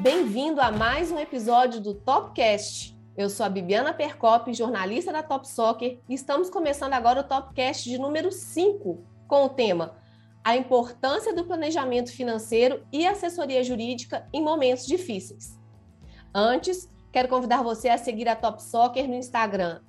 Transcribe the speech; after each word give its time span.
Bem-vindo 0.00 0.60
a 0.60 0.70
mais 0.70 1.10
um 1.10 1.18
episódio 1.18 1.80
do 1.80 1.92
Topcast. 1.92 2.96
Eu 3.16 3.28
sou 3.28 3.44
a 3.44 3.48
Bibiana 3.48 3.92
Percop, 3.92 4.54
jornalista 4.54 5.12
da 5.12 5.24
Top 5.24 5.48
Soccer, 5.48 5.98
e 6.08 6.14
estamos 6.14 6.48
começando 6.48 6.92
agora 6.92 7.18
o 7.18 7.24
Topcast 7.24 7.90
de 7.90 7.98
número 7.98 8.30
5, 8.30 9.04
com 9.26 9.46
o 9.46 9.48
tema 9.48 9.96
A 10.44 10.56
importância 10.56 11.34
do 11.34 11.44
planejamento 11.44 12.12
financeiro 12.12 12.86
e 12.92 13.04
assessoria 13.04 13.64
jurídica 13.64 14.24
em 14.32 14.40
momentos 14.40 14.86
difíceis. 14.86 15.58
Antes, 16.32 16.88
quero 17.10 17.26
convidar 17.26 17.64
você 17.64 17.88
a 17.88 17.98
seguir 17.98 18.28
a 18.28 18.36
Top 18.36 18.62
Soccer 18.62 19.08
no 19.08 19.16
Instagram, 19.16 19.80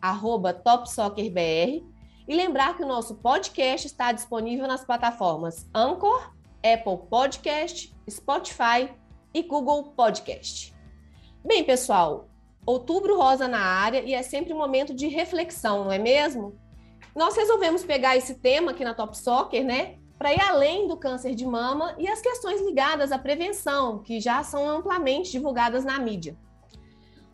TopSoccerBR, 0.64 1.86
e 2.28 2.36
lembrar 2.36 2.76
que 2.76 2.84
o 2.84 2.88
nosso 2.88 3.14
podcast 3.14 3.86
está 3.86 4.12
disponível 4.12 4.68
nas 4.68 4.84
plataformas 4.84 5.70
Anchor, 5.72 6.34
Apple 6.64 7.08
Podcast, 7.08 7.96
Spotify 8.10 8.90
e 9.34 9.44
Google 9.44 9.94
Podcast. 9.96 10.74
Bem, 11.46 11.64
pessoal, 11.64 12.28
outubro 12.66 13.18
rosa 13.18 13.48
na 13.48 13.60
área 13.60 14.02
e 14.02 14.14
é 14.14 14.22
sempre 14.22 14.54
um 14.54 14.58
momento 14.58 14.94
de 14.94 15.08
reflexão, 15.08 15.86
não 15.86 15.92
é 15.92 16.00
mesmo? 16.00 16.54
Nós 17.16 17.36
resolvemos 17.36 17.84
pegar 17.84 18.18
esse 18.18 18.36
tema 18.36 18.72
aqui 18.72 18.84
na 18.84 18.94
Top 18.94 19.18
Soccer, 19.18 19.64
né? 19.64 19.96
Para 20.18 20.34
ir 20.34 20.42
além 20.42 20.88
do 20.88 20.98
câncer 20.98 21.34
de 21.34 21.46
mama 21.46 21.96
e 21.98 22.08
as 22.08 22.22
questões 22.22 22.62
ligadas 22.62 23.12
à 23.12 23.18
prevenção, 23.18 24.00
que 24.00 24.20
já 24.20 24.44
são 24.44 24.70
amplamente 24.70 25.32
divulgadas 25.32 25.86
na 25.86 25.98
mídia. 25.98 26.38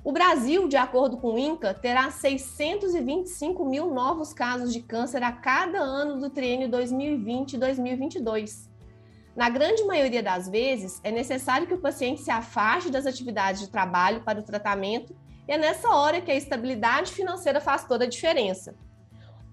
O 0.03 0.11
Brasil, 0.11 0.67
de 0.67 0.77
acordo 0.77 1.17
com 1.17 1.33
o 1.33 1.39
INCA, 1.39 1.73
terá 1.73 2.11
625 2.11 3.65
mil 3.65 3.91
novos 3.91 4.33
casos 4.33 4.71
de 4.71 4.81
câncer 4.81 5.23
a 5.23 5.31
cada 5.31 5.79
ano 5.79 6.21
do 6.21 6.29
triênio 6.29 6.69
2020-2022. 6.69 8.74
Na 9.35 9.49
grande 9.49 9.83
maioria 9.83 10.23
das 10.23 10.47
vezes, 10.47 11.01
é 11.03 11.11
necessário 11.11 11.67
que 11.67 11.73
o 11.73 11.81
paciente 11.81 12.21
se 12.21 12.31
afaste 12.31 12.89
das 12.89 13.05
atividades 13.05 13.59
de 13.59 13.69
trabalho 13.69 14.21
para 14.21 14.39
o 14.39 14.43
tratamento 14.43 15.13
e 15.45 15.51
é 15.51 15.57
nessa 15.57 15.89
hora 15.89 16.21
que 16.21 16.31
a 16.31 16.35
estabilidade 16.35 17.11
financeira 17.11 17.59
faz 17.59 17.83
toda 17.83 18.05
a 18.05 18.07
diferença. 18.07 18.75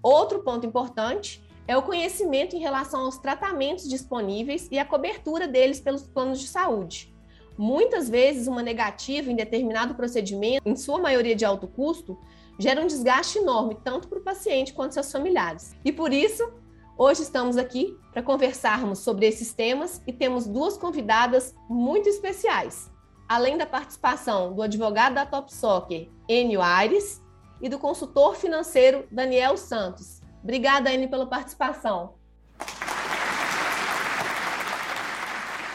Outro 0.01 0.39
ponto 0.41 0.65
importante 0.65 1.43
é 1.67 1.75
o 1.75 1.81
conhecimento 1.81 2.55
em 2.55 2.59
relação 2.59 3.01
aos 3.01 3.17
tratamentos 3.17 3.87
disponíveis 3.89 4.69
e 4.71 4.79
a 4.79 4.85
cobertura 4.85 5.47
deles 5.49 5.81
pelos 5.81 6.03
planos 6.03 6.39
de 6.39 6.47
saúde. 6.47 7.13
Muitas 7.57 8.09
vezes, 8.09 8.47
uma 8.47 8.63
negativa 8.63 9.29
em 9.29 9.35
determinado 9.35 9.95
procedimento, 9.95 10.67
em 10.67 10.75
sua 10.75 10.99
maioria 10.99 11.35
de 11.35 11.45
alto 11.45 11.67
custo, 11.67 12.17
gera 12.57 12.81
um 12.81 12.87
desgaste 12.87 13.37
enorme 13.37 13.77
tanto 13.83 14.07
para 14.07 14.19
o 14.19 14.23
paciente 14.23 14.73
quanto 14.73 14.93
seus 14.93 15.11
familiares. 15.11 15.75
E 15.83 15.91
por 15.91 16.13
isso, 16.13 16.51
Hoje 16.95 17.23
estamos 17.23 17.57
aqui 17.57 17.97
para 18.11 18.21
conversarmos 18.21 18.99
sobre 18.99 19.25
esses 19.25 19.51
temas 19.51 19.99
e 20.05 20.13
temos 20.13 20.45
duas 20.45 20.77
convidadas 20.77 21.55
muito 21.67 22.07
especiais. 22.07 22.91
Além 23.27 23.57
da 23.57 23.65
participação 23.65 24.53
do 24.53 24.61
advogado 24.61 25.15
da 25.15 25.25
Top 25.25 25.51
Soccer, 25.51 26.07
Enio 26.29 26.61
Aires, 26.61 27.19
e 27.59 27.67
do 27.67 27.79
consultor 27.79 28.35
financeiro 28.35 29.07
Daniel 29.09 29.57
Santos. 29.57 30.21
Obrigada, 30.43 30.93
Enio, 30.93 31.09
pela 31.09 31.25
participação. 31.25 32.13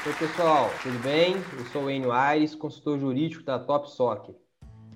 Oi, 0.07 0.13
pessoal, 0.21 0.71
tudo 0.83 0.99
bem? 1.01 1.35
Eu 1.59 1.65
sou 1.73 1.85
o 1.85 1.91
Enio 1.91 2.13
Aires, 2.13 2.55
consultor 2.55 2.97
jurídico 2.97 3.43
da 3.43 3.59
Top 3.59 3.91
Soccer. 3.91 4.37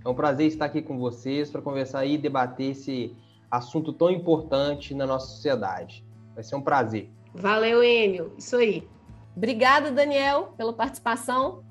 É 0.05 0.09
um 0.09 0.15
prazer 0.15 0.47
estar 0.47 0.67
aqui 0.67 0.83
com 0.83 0.98
vocês 0.98 1.50
para 1.50 1.61
conversar 1.61 2.06
e 2.06 2.17
debater 2.17 2.70
esse 2.70 3.17
assunto 3.50 3.93
tão 3.93 4.09
importante 4.09 4.95
na 4.95 5.05
nossa 5.05 5.27
sociedade. 5.27 6.12
Vai 6.34 6.42
ser 6.42 6.56
um 6.56 6.62
prazer. 6.62 7.11
Valeu, 7.34 7.83
Enio. 7.83 8.34
Isso 8.36 8.56
aí. 8.56 8.88
Obrigada, 9.36 9.91
Daniel, 9.91 10.55
pela 10.56 10.72
participação. 10.72 11.64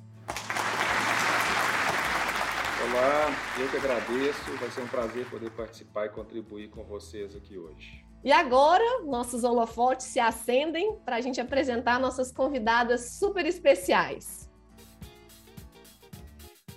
Olá, 2.83 3.29
eu 3.59 3.69
que 3.69 3.77
agradeço. 3.77 4.57
Vai 4.59 4.69
ser 4.71 4.81
um 4.81 4.87
prazer 4.87 5.29
poder 5.29 5.51
participar 5.51 6.07
e 6.07 6.09
contribuir 6.09 6.69
com 6.69 6.83
vocês 6.83 7.35
aqui 7.35 7.57
hoje. 7.57 8.05
E 8.23 8.31
agora, 8.31 8.83
nossos 9.03 9.43
holofotes 9.43 10.07
se 10.07 10.19
acendem 10.19 10.95
para 11.05 11.15
a 11.15 11.21
gente 11.21 11.41
apresentar 11.41 11.99
nossas 11.99 12.31
convidadas 12.31 13.17
super 13.17 13.45
especiais. 13.45 14.49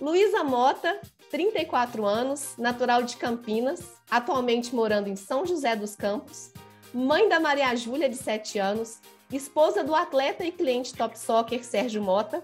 Luísa 0.01 0.43
Mota, 0.43 0.99
34 1.29 2.05
anos, 2.05 2.55
natural 2.57 3.03
de 3.03 3.17
Campinas, 3.17 3.81
atualmente 4.09 4.73
morando 4.73 5.07
em 5.07 5.15
São 5.15 5.45
José 5.45 5.75
dos 5.75 5.95
Campos, 5.95 6.51
mãe 6.95 7.27
da 7.27 7.41
Maria 7.41 7.75
Júlia, 7.75 8.07
de 8.07 8.15
7 8.15 8.57
anos, 8.57 9.01
esposa 9.29 9.83
do 9.83 9.93
atleta 9.93 10.45
e 10.45 10.51
cliente 10.51 10.95
top 10.95 11.19
soccer 11.19 11.61
Sérgio 11.61 12.01
Mota, 12.01 12.41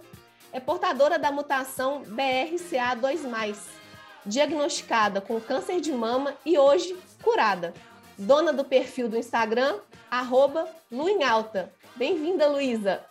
é 0.52 0.60
portadora 0.60 1.18
da 1.18 1.32
mutação 1.32 2.04
BRCA2+, 2.04 3.58
diagnosticada 4.26 5.22
com 5.22 5.40
câncer 5.40 5.80
de 5.80 5.94
mama 5.94 6.36
e 6.46 6.58
hoje 6.58 6.98
curada. 7.24 7.74
Dona 8.18 8.52
do 8.52 8.66
perfil 8.66 9.08
do 9.08 9.18
Instagram, 9.18 9.80
arroba 10.10 10.68
Luinalta. 10.92 11.72
Bem-vinda, 11.96 12.50
Luísa! 12.50 13.06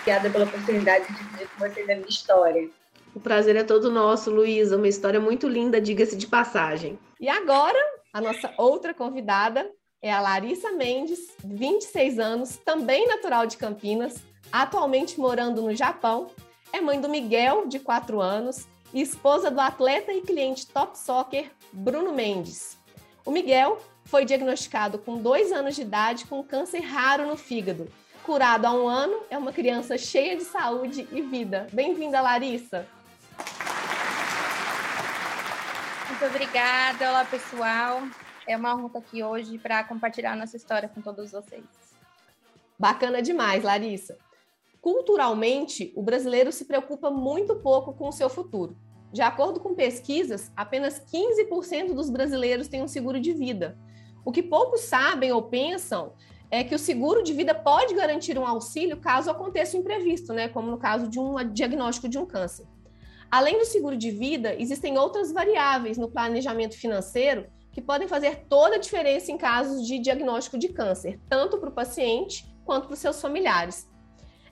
Obrigada 0.00 0.28
pela 0.28 0.44
oportunidade 0.44 1.06
de 1.06 1.14
dividir 1.14 1.48
com 1.50 1.68
vocês 1.68 1.88
a 1.88 1.94
minha 1.94 2.08
história. 2.08 2.68
O 3.16 3.20
prazer 3.20 3.56
é 3.56 3.64
todo 3.64 3.90
nosso, 3.90 4.30
Luísa. 4.30 4.76
Uma 4.76 4.88
história 4.88 5.18
muito 5.18 5.48
linda, 5.48 5.80
diga-se 5.80 6.14
de 6.14 6.26
passagem. 6.26 6.98
E 7.18 7.30
agora, 7.30 7.78
a 8.12 8.20
nossa 8.20 8.52
outra 8.58 8.92
convidada 8.92 9.66
é 10.02 10.12
a 10.12 10.20
Larissa 10.20 10.70
Mendes, 10.72 11.34
26 11.42 12.18
anos, 12.18 12.58
também 12.58 13.08
natural 13.08 13.46
de 13.46 13.56
Campinas, 13.56 14.22
atualmente 14.52 15.18
morando 15.18 15.62
no 15.62 15.74
Japão. 15.74 16.26
É 16.70 16.78
mãe 16.78 17.00
do 17.00 17.08
Miguel, 17.08 17.66
de 17.66 17.78
4 17.78 18.20
anos, 18.20 18.68
e 18.92 19.00
esposa 19.00 19.50
do 19.50 19.62
atleta 19.62 20.12
e 20.12 20.20
cliente 20.20 20.66
top 20.66 20.98
soccer 20.98 21.50
Bruno 21.72 22.12
Mendes. 22.12 22.76
O 23.24 23.30
Miguel 23.30 23.78
foi 24.04 24.26
diagnosticado 24.26 24.98
com 24.98 25.16
dois 25.16 25.52
anos 25.52 25.74
de 25.74 25.80
idade 25.80 26.26
com 26.26 26.44
câncer 26.44 26.80
raro 26.80 27.26
no 27.26 27.38
fígado. 27.38 27.88
Curado 28.24 28.66
há 28.66 28.72
um 28.72 28.86
ano, 28.86 29.20
é 29.30 29.38
uma 29.38 29.54
criança 29.54 29.96
cheia 29.96 30.36
de 30.36 30.44
saúde 30.44 31.08
e 31.10 31.22
vida. 31.22 31.66
Bem-vinda, 31.72 32.20
Larissa! 32.20 32.86
Muito 36.18 36.34
obrigada. 36.34 37.10
Olá, 37.10 37.24
pessoal. 37.26 38.00
É 38.48 38.56
uma 38.56 38.74
honra 38.74 38.86
estar 38.86 38.98
aqui 39.00 39.22
hoje 39.22 39.58
para 39.58 39.84
compartilhar 39.84 40.34
nossa 40.34 40.56
história 40.56 40.88
com 40.88 41.02
todos 41.02 41.30
vocês. 41.30 41.62
Bacana 42.78 43.20
demais, 43.20 43.62
Larissa. 43.62 44.16
Culturalmente, 44.80 45.92
o 45.94 46.02
brasileiro 46.02 46.50
se 46.50 46.64
preocupa 46.64 47.10
muito 47.10 47.56
pouco 47.56 47.92
com 47.92 48.08
o 48.08 48.12
seu 48.12 48.30
futuro. 48.30 48.74
De 49.12 49.20
acordo 49.20 49.60
com 49.60 49.74
pesquisas, 49.74 50.50
apenas 50.56 50.98
15% 51.00 51.92
dos 51.92 52.08
brasileiros 52.08 52.66
têm 52.66 52.82
um 52.82 52.88
seguro 52.88 53.20
de 53.20 53.34
vida. 53.34 53.76
O 54.24 54.32
que 54.32 54.42
poucos 54.42 54.80
sabem 54.80 55.32
ou 55.32 55.42
pensam 55.42 56.14
é 56.50 56.64
que 56.64 56.74
o 56.74 56.78
seguro 56.78 57.22
de 57.22 57.34
vida 57.34 57.54
pode 57.54 57.94
garantir 57.94 58.38
um 58.38 58.46
auxílio 58.46 58.96
caso 58.96 59.30
aconteça 59.30 59.76
um 59.76 59.80
imprevisto, 59.80 60.32
né? 60.32 60.48
Como 60.48 60.70
no 60.70 60.78
caso 60.78 61.08
de 61.08 61.18
um 61.18 61.34
diagnóstico 61.52 62.08
de 62.08 62.16
um 62.16 62.24
câncer. 62.24 62.66
Além 63.30 63.58
do 63.58 63.64
seguro 63.64 63.96
de 63.96 64.10
vida, 64.10 64.54
existem 64.60 64.98
outras 64.98 65.32
variáveis 65.32 65.98
no 65.98 66.10
planejamento 66.10 66.76
financeiro 66.76 67.46
que 67.72 67.82
podem 67.82 68.08
fazer 68.08 68.46
toda 68.48 68.76
a 68.76 68.78
diferença 68.78 69.30
em 69.30 69.36
casos 69.36 69.86
de 69.86 69.98
diagnóstico 69.98 70.58
de 70.58 70.68
câncer, 70.68 71.20
tanto 71.28 71.58
para 71.58 71.68
o 71.68 71.72
paciente 71.72 72.46
quanto 72.64 72.86
para 72.86 72.94
os 72.94 73.00
seus 73.00 73.20
familiares. 73.20 73.86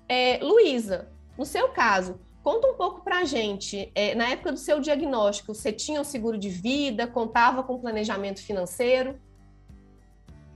É, 0.09 0.39
Luísa, 0.43 1.09
no 1.39 1.47
seu 1.47 1.69
caso, 1.69 2.21
conta 2.43 2.69
um 2.69 2.75
pouco 2.75 3.03
para 3.03 3.21
a 3.21 3.25
gente. 3.25 3.91
É, 3.95 4.15
na 4.15 4.29
época 4.29 4.53
do 4.53 4.59
seu 4.59 4.79
diagnóstico, 4.81 5.55
você 5.55 5.73
tinha 5.73 6.01
um 6.01 6.05
seguro 6.05 6.37
de 6.37 6.51
vida, 6.51 7.07
contava 7.07 7.63
com 7.63 7.81
planejamento 7.81 8.43
financeiro? 8.43 9.19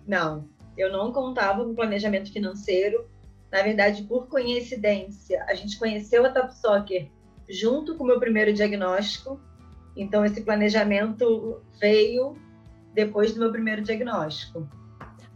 Não, 0.06 0.46
eu 0.76 0.92
não 0.92 1.12
contava 1.12 1.64
com 1.64 1.74
planejamento 1.74 2.30
financeiro. 2.30 3.08
Na 3.50 3.62
verdade, 3.62 4.02
por 4.02 4.28
coincidência, 4.28 5.42
a 5.48 5.54
gente 5.54 5.78
conheceu 5.78 6.26
a 6.26 6.30
Top 6.30 6.54
Soccer 6.54 7.10
junto 7.48 7.96
com 7.96 8.04
o 8.04 8.06
meu 8.06 8.20
primeiro 8.20 8.52
diagnóstico. 8.52 9.40
Então, 9.96 10.24
esse 10.24 10.42
planejamento 10.42 11.60
veio 11.80 12.36
depois 12.94 13.32
do 13.32 13.40
meu 13.40 13.50
primeiro 13.50 13.82
diagnóstico. 13.82 14.68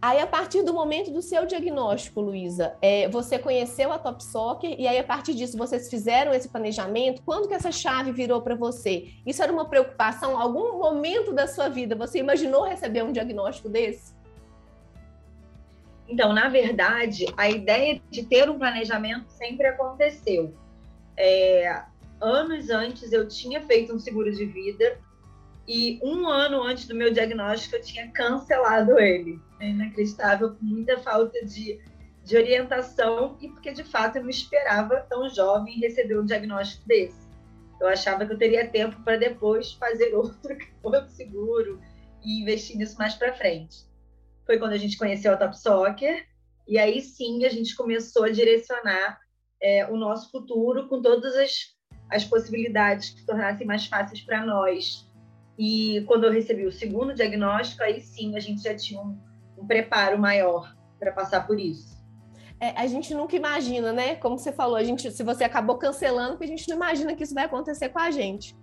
Aí, 0.01 0.19
a 0.19 0.27
partir 0.27 0.65
do 0.65 0.75
momento 0.75 1.13
do 1.13 1.23
seu 1.23 1.47
diagnóstico, 1.47 2.21
Luísa, 2.21 2.77
é, 2.83 3.09
você 3.09 3.39
conheceu 3.39 3.93
a 3.93 3.99
Top 3.99 4.21
Soccer 4.23 4.75
e 4.77 4.85
aí, 4.85 4.99
a 4.99 5.05
partir 5.05 5.33
disso, 5.33 5.57
vocês 5.57 5.89
fizeram 5.89 6.35
esse 6.35 6.49
planejamento. 6.49 7.23
Quando 7.23 7.47
que 7.47 7.55
essa 7.55 7.71
chave 7.71 8.11
virou 8.11 8.43
para 8.43 8.57
você? 8.57 9.11
Isso 9.25 9.41
era 9.41 9.53
uma 9.53 9.65
preocupação? 9.65 10.37
Algum 10.37 10.77
momento 10.77 11.33
da 11.33 11.47
sua 11.47 11.69
vida 11.69 11.95
você 11.95 12.19
imaginou 12.19 12.65
receber 12.65 13.05
um 13.05 13.13
diagnóstico 13.13 13.69
desse? 13.69 14.13
Então, 16.09 16.33
na 16.33 16.49
verdade, 16.49 17.25
a 17.37 17.49
ideia 17.49 18.03
de 18.11 18.25
ter 18.25 18.51
um 18.51 18.59
planejamento 18.59 19.31
sempre 19.31 19.69
aconteceu. 19.69 20.53
É, 21.17 21.81
anos 22.23 22.71
antes 22.71 23.13
eu 23.13 23.27
tinha 23.27 23.61
feito 23.63 23.93
um 23.93 23.99
seguro 23.99 24.31
de 24.33 24.47
vida 24.47 24.99
e 25.67 26.01
um 26.03 26.29
ano 26.29 26.63
antes 26.63 26.87
do 26.87 26.95
meu 26.95 27.13
diagnóstico 27.13 27.77
eu 27.77 27.83
tinha 27.83 28.11
cancelado 28.13 28.99
ele. 28.99 29.41
É 29.61 29.69
inacreditável, 29.69 30.55
com 30.55 30.65
muita 30.65 30.99
falta 30.99 31.45
de, 31.45 31.81
de 32.25 32.37
orientação 32.37 33.37
e 33.41 33.49
porque 33.49 33.73
de 33.73 33.85
fato 33.85 34.17
eu 34.17 34.23
não 34.23 34.31
esperava 34.31 35.01
tão 35.09 35.29
jovem 35.29 35.79
receber 35.79 36.19
um 36.19 36.25
diagnóstico 36.25 36.87
desse. 36.87 37.21
Eu 37.81 37.89
achava 37.89 38.25
que 38.25 38.33
eu 38.33 38.39
teria 38.39 38.69
tempo 38.69 39.03
para 39.03 39.17
depois 39.17 39.73
fazer 39.73 40.15
outro, 40.17 40.57
outro 40.83 41.11
seguro 41.11 41.81
e 42.25 42.41
investir 42.41 42.77
nisso 42.77 42.97
mais 42.97 43.15
para 43.15 43.33
frente. 43.33 43.85
Foi 44.47 44.59
quando 44.59 44.73
a 44.73 44.79
gente 44.79 44.97
conheceu 44.97 45.33
a 45.33 45.37
Top 45.37 45.59
Soccer 45.59 46.27
e 46.67 46.79
aí 46.79 47.01
sim 47.01 47.45
a 47.45 47.49
gente 47.49 47.75
começou 47.75 48.25
a 48.25 48.31
direcionar 48.31 49.21
é, 49.61 49.87
o 49.89 49.97
nosso 49.97 50.31
futuro 50.31 50.89
com 50.89 51.01
todas 51.01 51.37
as, 51.37 51.77
as 52.13 52.25
possibilidades 52.25 53.11
que 53.11 53.25
tornassem 53.25 53.67
mais 53.67 53.87
fáceis 53.87 54.21
para 54.21 54.45
nós. 54.45 55.11
E 55.59 56.05
quando 56.07 56.25
eu 56.25 56.33
recebi 56.33 56.67
o 56.67 56.73
segundo 56.73 57.15
diagnóstico, 57.15 57.83
aí 57.83 58.01
sim 58.01 58.37
a 58.37 58.41
gente 58.41 58.63
já 58.63 58.75
tinha 58.75 59.01
um, 59.01 59.19
um 59.59 59.67
preparo 59.67 60.19
maior 60.19 60.75
para 60.99 61.13
passar 61.13 61.47
por 61.47 61.59
isso. 61.59 61.93
É, 62.61 62.71
a 62.81 62.87
gente 62.87 63.13
nunca 63.13 63.35
imagina, 63.35 63.93
né? 63.93 64.15
Como 64.15 64.39
você 64.39 64.53
falou, 64.53 64.77
a 64.77 64.85
gente, 64.85 65.11
se 65.11 65.23
você 65.25 65.43
acabou 65.43 65.77
cancelando, 65.77 66.33
porque 66.33 66.45
a 66.45 66.49
gente 66.49 66.69
não 66.69 66.77
imagina 66.77 67.15
que 67.15 67.25
isso 67.25 67.35
vai 67.35 67.45
acontecer 67.45 67.89
com 67.89 67.99
a 67.99 68.11
gente. 68.11 68.57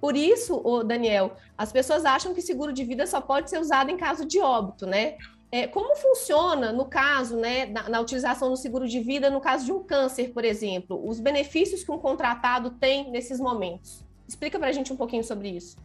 Por 0.00 0.16
isso, 0.16 0.60
Daniel, 0.84 1.36
as 1.56 1.72
pessoas 1.72 2.04
acham 2.04 2.34
que 2.34 2.42
seguro 2.42 2.72
de 2.72 2.84
vida 2.84 3.06
só 3.06 3.20
pode 3.20 3.48
ser 3.48 3.58
usado 3.58 3.90
em 3.90 3.96
caso 3.96 4.26
de 4.26 4.40
óbito, 4.40 4.86
né? 4.86 5.16
É, 5.54 5.68
como 5.68 5.94
funciona 5.94 6.72
no 6.72 6.84
caso, 6.84 7.36
né, 7.36 7.66
na, 7.66 7.88
na, 7.88 8.00
utilização 8.00 8.50
do 8.50 8.56
seguro 8.56 8.88
de 8.88 8.98
vida, 8.98 9.30
no 9.30 9.40
caso 9.40 9.64
de 9.64 9.70
um 9.70 9.84
câncer, 9.84 10.32
por 10.32 10.44
exemplo, 10.44 11.00
os 11.08 11.20
benefícios 11.20 11.84
que 11.84 11.92
um 11.92 11.98
contratado 11.98 12.70
tem 12.70 13.08
nesses 13.08 13.38
momentos? 13.38 14.04
Explica 14.26 14.58
para 14.58 14.66
a 14.66 14.72
gente 14.72 14.92
um 14.92 14.96
pouquinho 14.96 15.22
sobre 15.22 15.50
isso. 15.50 15.76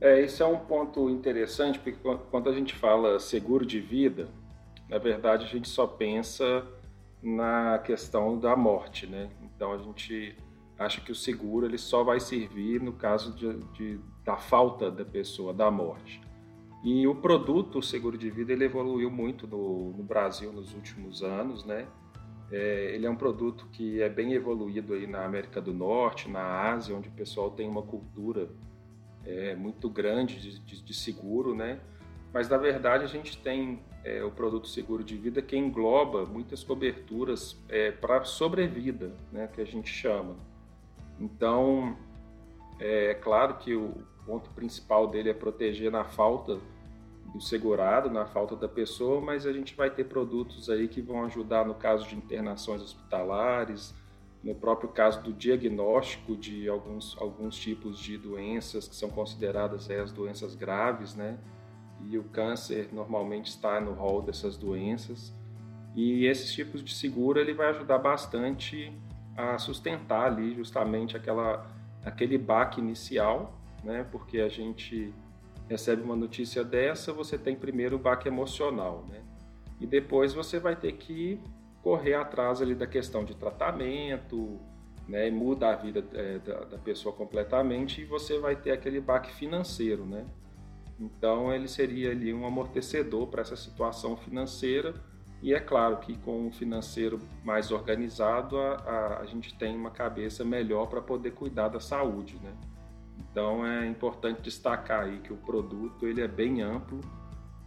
É, 0.00 0.20
esse 0.20 0.40
é 0.40 0.46
um 0.46 0.56
ponto 0.56 1.10
interessante, 1.10 1.80
porque 1.80 1.98
quando 2.30 2.48
a 2.48 2.52
gente 2.52 2.76
fala 2.76 3.18
seguro 3.18 3.66
de 3.66 3.80
vida, 3.80 4.28
na 4.88 4.98
verdade 4.98 5.44
a 5.44 5.48
gente 5.48 5.68
só 5.68 5.84
pensa 5.84 6.64
na 7.20 7.80
questão 7.80 8.38
da 8.38 8.54
morte, 8.54 9.04
né? 9.08 9.30
Então 9.42 9.72
a 9.72 9.78
gente 9.78 10.36
acha 10.78 11.00
que 11.00 11.10
o 11.10 11.16
seguro 11.16 11.66
ele 11.66 11.76
só 11.76 12.04
vai 12.04 12.20
servir 12.20 12.80
no 12.80 12.92
caso 12.92 13.34
de, 13.34 13.52
de 13.72 14.00
da 14.24 14.36
falta 14.36 14.92
da 14.92 15.04
pessoa, 15.04 15.52
da 15.52 15.72
morte. 15.72 16.27
E 16.82 17.06
o 17.06 17.14
produto, 17.14 17.82
seguro 17.82 18.16
de 18.16 18.30
vida, 18.30 18.52
ele 18.52 18.64
evoluiu 18.64 19.10
muito 19.10 19.46
no, 19.46 19.90
no 19.90 20.02
Brasil 20.04 20.52
nos 20.52 20.72
últimos 20.74 21.22
anos, 21.22 21.64
né? 21.64 21.86
É, 22.50 22.94
ele 22.94 23.04
é 23.04 23.10
um 23.10 23.16
produto 23.16 23.66
que 23.72 24.00
é 24.00 24.08
bem 24.08 24.32
evoluído 24.32 24.94
aí 24.94 25.06
na 25.06 25.24
América 25.24 25.60
do 25.60 25.72
Norte, 25.72 26.30
na 26.30 26.72
Ásia, 26.72 26.96
onde 26.96 27.08
o 27.08 27.12
pessoal 27.12 27.50
tem 27.50 27.68
uma 27.68 27.82
cultura 27.82 28.48
é, 29.26 29.54
muito 29.54 29.90
grande 29.90 30.40
de, 30.40 30.58
de, 30.60 30.82
de, 30.82 30.94
seguro, 30.94 31.54
né? 31.54 31.80
Mas 32.32 32.48
na 32.48 32.56
verdade 32.56 33.04
a 33.04 33.08
gente 33.08 33.36
tem 33.38 33.82
é, 34.04 34.22
o 34.22 34.30
produto 34.30 34.68
seguro 34.68 35.04
de 35.04 35.16
vida 35.16 35.42
que 35.42 35.56
engloba 35.56 36.24
muitas 36.24 36.64
coberturas 36.64 37.60
é, 37.68 37.90
para 37.90 38.24
sobrevida, 38.24 39.12
né? 39.30 39.46
Que 39.48 39.60
a 39.60 39.66
gente 39.66 39.90
chama. 39.90 40.36
Então 41.20 41.98
é 42.78 43.12
claro 43.14 43.58
que 43.58 43.74
o 43.74 43.94
ponto 44.28 44.50
principal 44.50 45.08
dele 45.08 45.30
é 45.30 45.34
proteger 45.34 45.90
na 45.90 46.04
falta 46.04 46.58
do 47.32 47.40
segurado, 47.40 48.10
na 48.10 48.26
falta 48.26 48.54
da 48.54 48.68
pessoa, 48.68 49.22
mas 49.22 49.46
a 49.46 49.52
gente 49.52 49.74
vai 49.74 49.88
ter 49.88 50.04
produtos 50.04 50.68
aí 50.68 50.86
que 50.86 51.00
vão 51.00 51.24
ajudar 51.24 51.66
no 51.66 51.74
caso 51.74 52.06
de 52.06 52.14
internações 52.14 52.82
hospitalares, 52.82 53.94
no 54.44 54.54
próprio 54.54 54.90
caso 54.90 55.22
do 55.22 55.32
diagnóstico 55.32 56.36
de 56.36 56.68
alguns, 56.68 57.16
alguns 57.18 57.56
tipos 57.56 57.98
de 57.98 58.18
doenças 58.18 58.86
que 58.86 58.94
são 58.94 59.08
consideradas 59.08 59.90
as 59.90 60.12
doenças 60.12 60.54
graves, 60.54 61.14
né? 61.14 61.38
E 62.04 62.16
o 62.18 62.24
câncer 62.24 62.90
normalmente 62.92 63.46
está 63.46 63.80
no 63.80 63.92
rol 63.92 64.22
dessas 64.22 64.56
doenças. 64.56 65.32
E 65.96 66.26
esses 66.26 66.52
tipos 66.52 66.84
de 66.84 66.94
seguro 66.94 67.40
ele 67.40 67.54
vai 67.54 67.70
ajudar 67.70 67.98
bastante 67.98 68.92
a 69.36 69.58
sustentar 69.58 70.26
ali 70.26 70.54
justamente 70.54 71.16
aquela 71.16 71.66
aquele 72.04 72.38
baque 72.38 72.80
inicial 72.80 73.57
né? 73.88 74.06
Porque 74.12 74.38
a 74.40 74.48
gente 74.50 75.14
recebe 75.66 76.02
uma 76.02 76.14
notícia 76.14 76.62
dessa, 76.62 77.10
você 77.10 77.38
tem 77.38 77.56
primeiro 77.56 77.96
o 77.96 77.98
baque 77.98 78.28
emocional, 78.28 79.04
né? 79.08 79.22
E 79.80 79.86
depois 79.86 80.34
você 80.34 80.58
vai 80.58 80.76
ter 80.76 80.92
que 80.92 81.40
correr 81.82 82.14
atrás 82.14 82.60
ali 82.60 82.74
da 82.74 82.86
questão 82.86 83.24
de 83.24 83.34
tratamento, 83.34 84.60
né? 85.08 85.26
E 85.26 85.30
muda 85.30 85.70
a 85.70 85.76
vida 85.76 86.04
é, 86.12 86.38
da, 86.38 86.64
da, 86.64 86.78
pessoa 86.78 87.14
completamente 87.14 88.02
e 88.02 88.04
você 88.04 88.38
vai 88.38 88.56
ter 88.56 88.72
aquele 88.72 89.00
baque 89.00 89.32
financeiro, 89.32 90.04
né? 90.04 90.26
Então 91.00 91.50
ele 91.52 91.66
seria 91.66 92.10
ali 92.10 92.34
um 92.34 92.46
amortecedor 92.46 93.26
para 93.28 93.40
essa 93.40 93.56
situação 93.56 94.18
financeira 94.18 94.94
e 95.40 95.54
é 95.54 95.60
claro 95.60 95.96
que 95.98 96.18
com 96.18 96.48
o 96.48 96.50
financeiro 96.50 97.20
mais 97.42 97.70
organizado 97.70 98.58
a, 98.58 98.74
a, 98.74 99.20
a 99.20 99.24
gente 99.24 99.56
tem 99.56 99.74
uma 99.74 99.90
cabeça 99.90 100.44
melhor 100.44 100.88
para 100.88 101.00
poder 101.00 101.30
cuidar 101.30 101.68
da 101.68 101.80
saúde, 101.80 102.38
né? 102.42 102.52
Então 103.18 103.66
é 103.66 103.86
importante 103.86 104.42
destacar 104.42 105.04
aí 105.04 105.18
que 105.20 105.32
o 105.32 105.36
produto 105.36 106.06
ele 106.06 106.20
é 106.20 106.28
bem 106.28 106.62
amplo, 106.62 107.00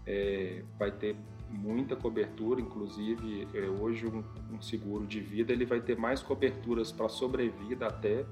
é, 0.06 0.64
vai 0.78 0.92
ter 0.92 1.16
muita 1.50 1.96
cobertura, 1.96 2.62
inclusive 2.62 3.48
é, 3.54 3.68
hoje 3.82 4.08
um, 4.08 4.24
um, 4.54 4.62
seguro 4.62 5.06
de 5.06 5.20
vida 5.20 5.52
ele 5.52 5.66
vai 5.66 5.82
ter 5.82 5.98
mais 5.98 6.24
coberturas 6.24 6.92
para 6.92 7.10
sobrevida 7.10 7.88
até 7.88 8.26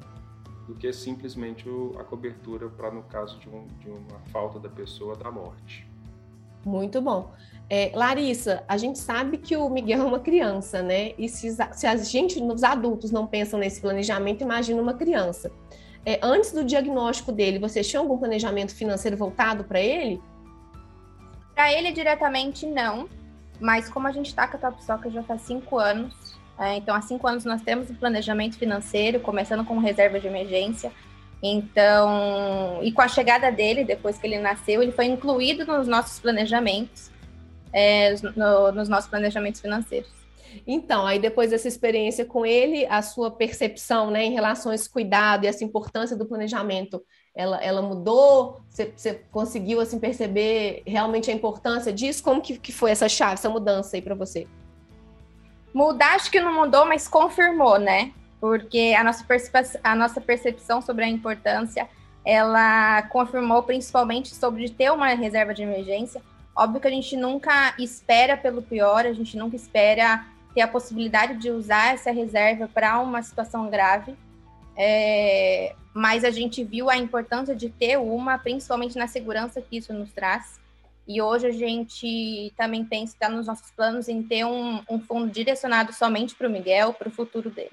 do 0.65 0.73
que 0.75 0.91
simplesmente 0.93 1.67
o, 1.67 1.95
a 1.99 2.03
cobertura 2.03 2.69
para 2.69 2.91
no 2.91 3.03
caso 3.03 3.37
de, 3.39 3.49
um, 3.49 3.67
de, 3.79 3.89
uma 3.89 4.19
falta 4.31 4.59
da 4.59 4.69
pessoa 4.69 5.15
da 5.15 5.29
morte. 5.29 5.87
Muito 6.65 7.01
bom. 7.01 7.31
É, 7.69 7.91
Larissa, 7.95 8.63
a 8.67 8.77
gente 8.77 8.99
sabe 8.99 9.37
que 9.37 9.55
o 9.55 9.69
Miguel 9.69 10.01
é 10.01 10.03
uma 10.03 10.19
criança, 10.19 10.81
né? 10.81 11.13
E 11.17 11.29
se, 11.29 11.55
se 11.71 11.87
a 11.87 11.95
gente, 11.95 12.41
os 12.41 12.63
adultos, 12.63 13.11
não 13.11 13.25
pensam 13.25 13.59
nesse 13.59 13.79
planejamento, 13.79 14.43
imagina 14.43 14.81
uma 14.81 14.93
criança 14.93 15.51
é, 16.05 16.19
antes 16.21 16.51
do 16.51 16.63
diagnóstico 16.63 17.31
dele, 17.31 17.59
você 17.59 17.81
tinha 17.81 17.99
algum 17.99 18.17
planejamento 18.17 18.73
financeiro 18.73 19.17
voltado 19.17 19.63
para 19.63 19.79
ele? 19.79 20.21
Para 21.53 21.73
ele 21.73 21.91
diretamente 21.91 22.65
não, 22.65 23.09
mas 23.59 23.89
como 23.89 24.07
a 24.07 24.11
gente 24.11 24.27
está 24.27 24.47
com 24.47 24.57
a 24.57 24.59
Top 24.59 24.83
Soccer 24.83 25.11
já 25.11 25.23
faz 25.23 25.41
cinco 25.41 25.77
anos, 25.77 26.13
é, 26.57 26.77
então 26.77 26.95
há 26.95 27.01
cinco 27.01 27.27
anos 27.27 27.45
nós 27.45 27.61
temos 27.61 27.89
um 27.89 27.95
planejamento 27.95 28.57
financeiro, 28.57 29.19
começando 29.19 29.65
com 29.65 29.77
reserva 29.77 30.19
de 30.19 30.27
emergência. 30.27 30.91
Então, 31.41 32.79
e 32.81 32.91
com 32.91 33.01
a 33.01 33.07
chegada 33.07 33.49
dele, 33.49 33.85
depois 33.85 34.17
que 34.17 34.27
ele 34.27 34.37
nasceu, 34.39 34.83
ele 34.83 34.91
foi 34.91 35.05
incluído 35.05 35.65
nos 35.65 35.87
nossos 35.87 36.19
planejamentos, 36.19 37.09
é, 37.71 38.13
no, 38.35 38.73
nos 38.73 38.89
nossos 38.89 39.09
planejamentos 39.09 39.61
financeiros. 39.61 40.18
Então, 40.65 41.05
aí 41.05 41.19
depois 41.19 41.49
dessa 41.49 41.67
experiência 41.67 42.25
com 42.25 42.45
ele, 42.45 42.85
a 42.87 43.01
sua 43.01 43.31
percepção 43.31 44.09
né, 44.11 44.23
em 44.23 44.31
relação 44.31 44.71
a 44.71 44.75
esse 44.75 44.89
cuidado 44.89 45.43
e 45.43 45.47
essa 45.47 45.63
importância 45.63 46.15
do 46.15 46.25
planejamento, 46.25 47.03
ela, 47.35 47.63
ela 47.63 47.81
mudou? 47.81 48.61
Você, 48.69 48.91
você 48.95 49.13
conseguiu 49.31 49.79
assim 49.79 49.99
perceber 49.99 50.83
realmente 50.85 51.31
a 51.31 51.33
importância 51.33 51.91
disso? 51.91 52.23
Como 52.23 52.41
que, 52.41 52.57
que 52.57 52.71
foi 52.71 52.91
essa 52.91 53.07
chave, 53.07 53.33
essa 53.33 53.49
mudança 53.49 53.95
aí 53.95 54.01
para 54.01 54.15
você? 54.15 54.47
Mudar 55.73 56.15
acho 56.15 56.31
que 56.31 56.39
não 56.39 56.53
mudou, 56.53 56.85
mas 56.85 57.07
confirmou, 57.07 57.77
né? 57.77 58.11
Porque 58.39 58.95
a 58.97 59.03
nossa, 59.03 59.25
a 59.83 59.95
nossa 59.95 60.19
percepção 60.19 60.81
sobre 60.81 61.05
a 61.05 61.07
importância, 61.07 61.87
ela 62.25 63.01
confirmou 63.03 63.63
principalmente 63.63 64.33
sobre 64.33 64.69
ter 64.69 64.91
uma 64.91 65.07
reserva 65.09 65.53
de 65.53 65.63
emergência. 65.63 66.21
Óbvio 66.55 66.81
que 66.81 66.87
a 66.87 66.91
gente 66.91 67.15
nunca 67.15 67.73
espera 67.79 68.35
pelo 68.35 68.61
pior, 68.61 69.05
a 69.05 69.13
gente 69.13 69.37
nunca 69.37 69.55
espera 69.55 70.25
ter 70.59 70.63
a 70.63 70.67
possibilidade 70.67 71.37
de 71.37 71.49
usar 71.49 71.93
essa 71.93 72.11
reserva 72.11 72.67
para 72.67 72.99
uma 72.99 73.21
situação 73.21 73.69
grave. 73.69 74.13
É, 74.75 75.73
mas 75.93 76.25
a 76.25 76.29
gente 76.29 76.63
viu 76.65 76.89
a 76.89 76.97
importância 76.97 77.55
de 77.55 77.69
ter 77.69 77.97
uma, 77.97 78.37
principalmente 78.37 78.97
na 78.97 79.07
segurança 79.07 79.61
que 79.61 79.77
isso 79.77 79.93
nos 79.93 80.11
traz. 80.11 80.59
E 81.07 81.21
hoje 81.21 81.47
a 81.47 81.51
gente 81.51 82.53
também 82.57 82.83
pensa, 82.83 83.13
está 83.13 83.29
nos 83.29 83.47
nossos 83.47 83.71
planos, 83.71 84.09
em 84.09 84.21
ter 84.21 84.45
um, 84.45 84.81
um 84.89 84.99
fundo 84.99 85.31
direcionado 85.31 85.93
somente 85.93 86.35
para 86.35 86.47
o 86.47 86.51
Miguel, 86.51 86.93
para 86.93 87.07
o 87.07 87.11
futuro 87.11 87.49
dele. 87.49 87.71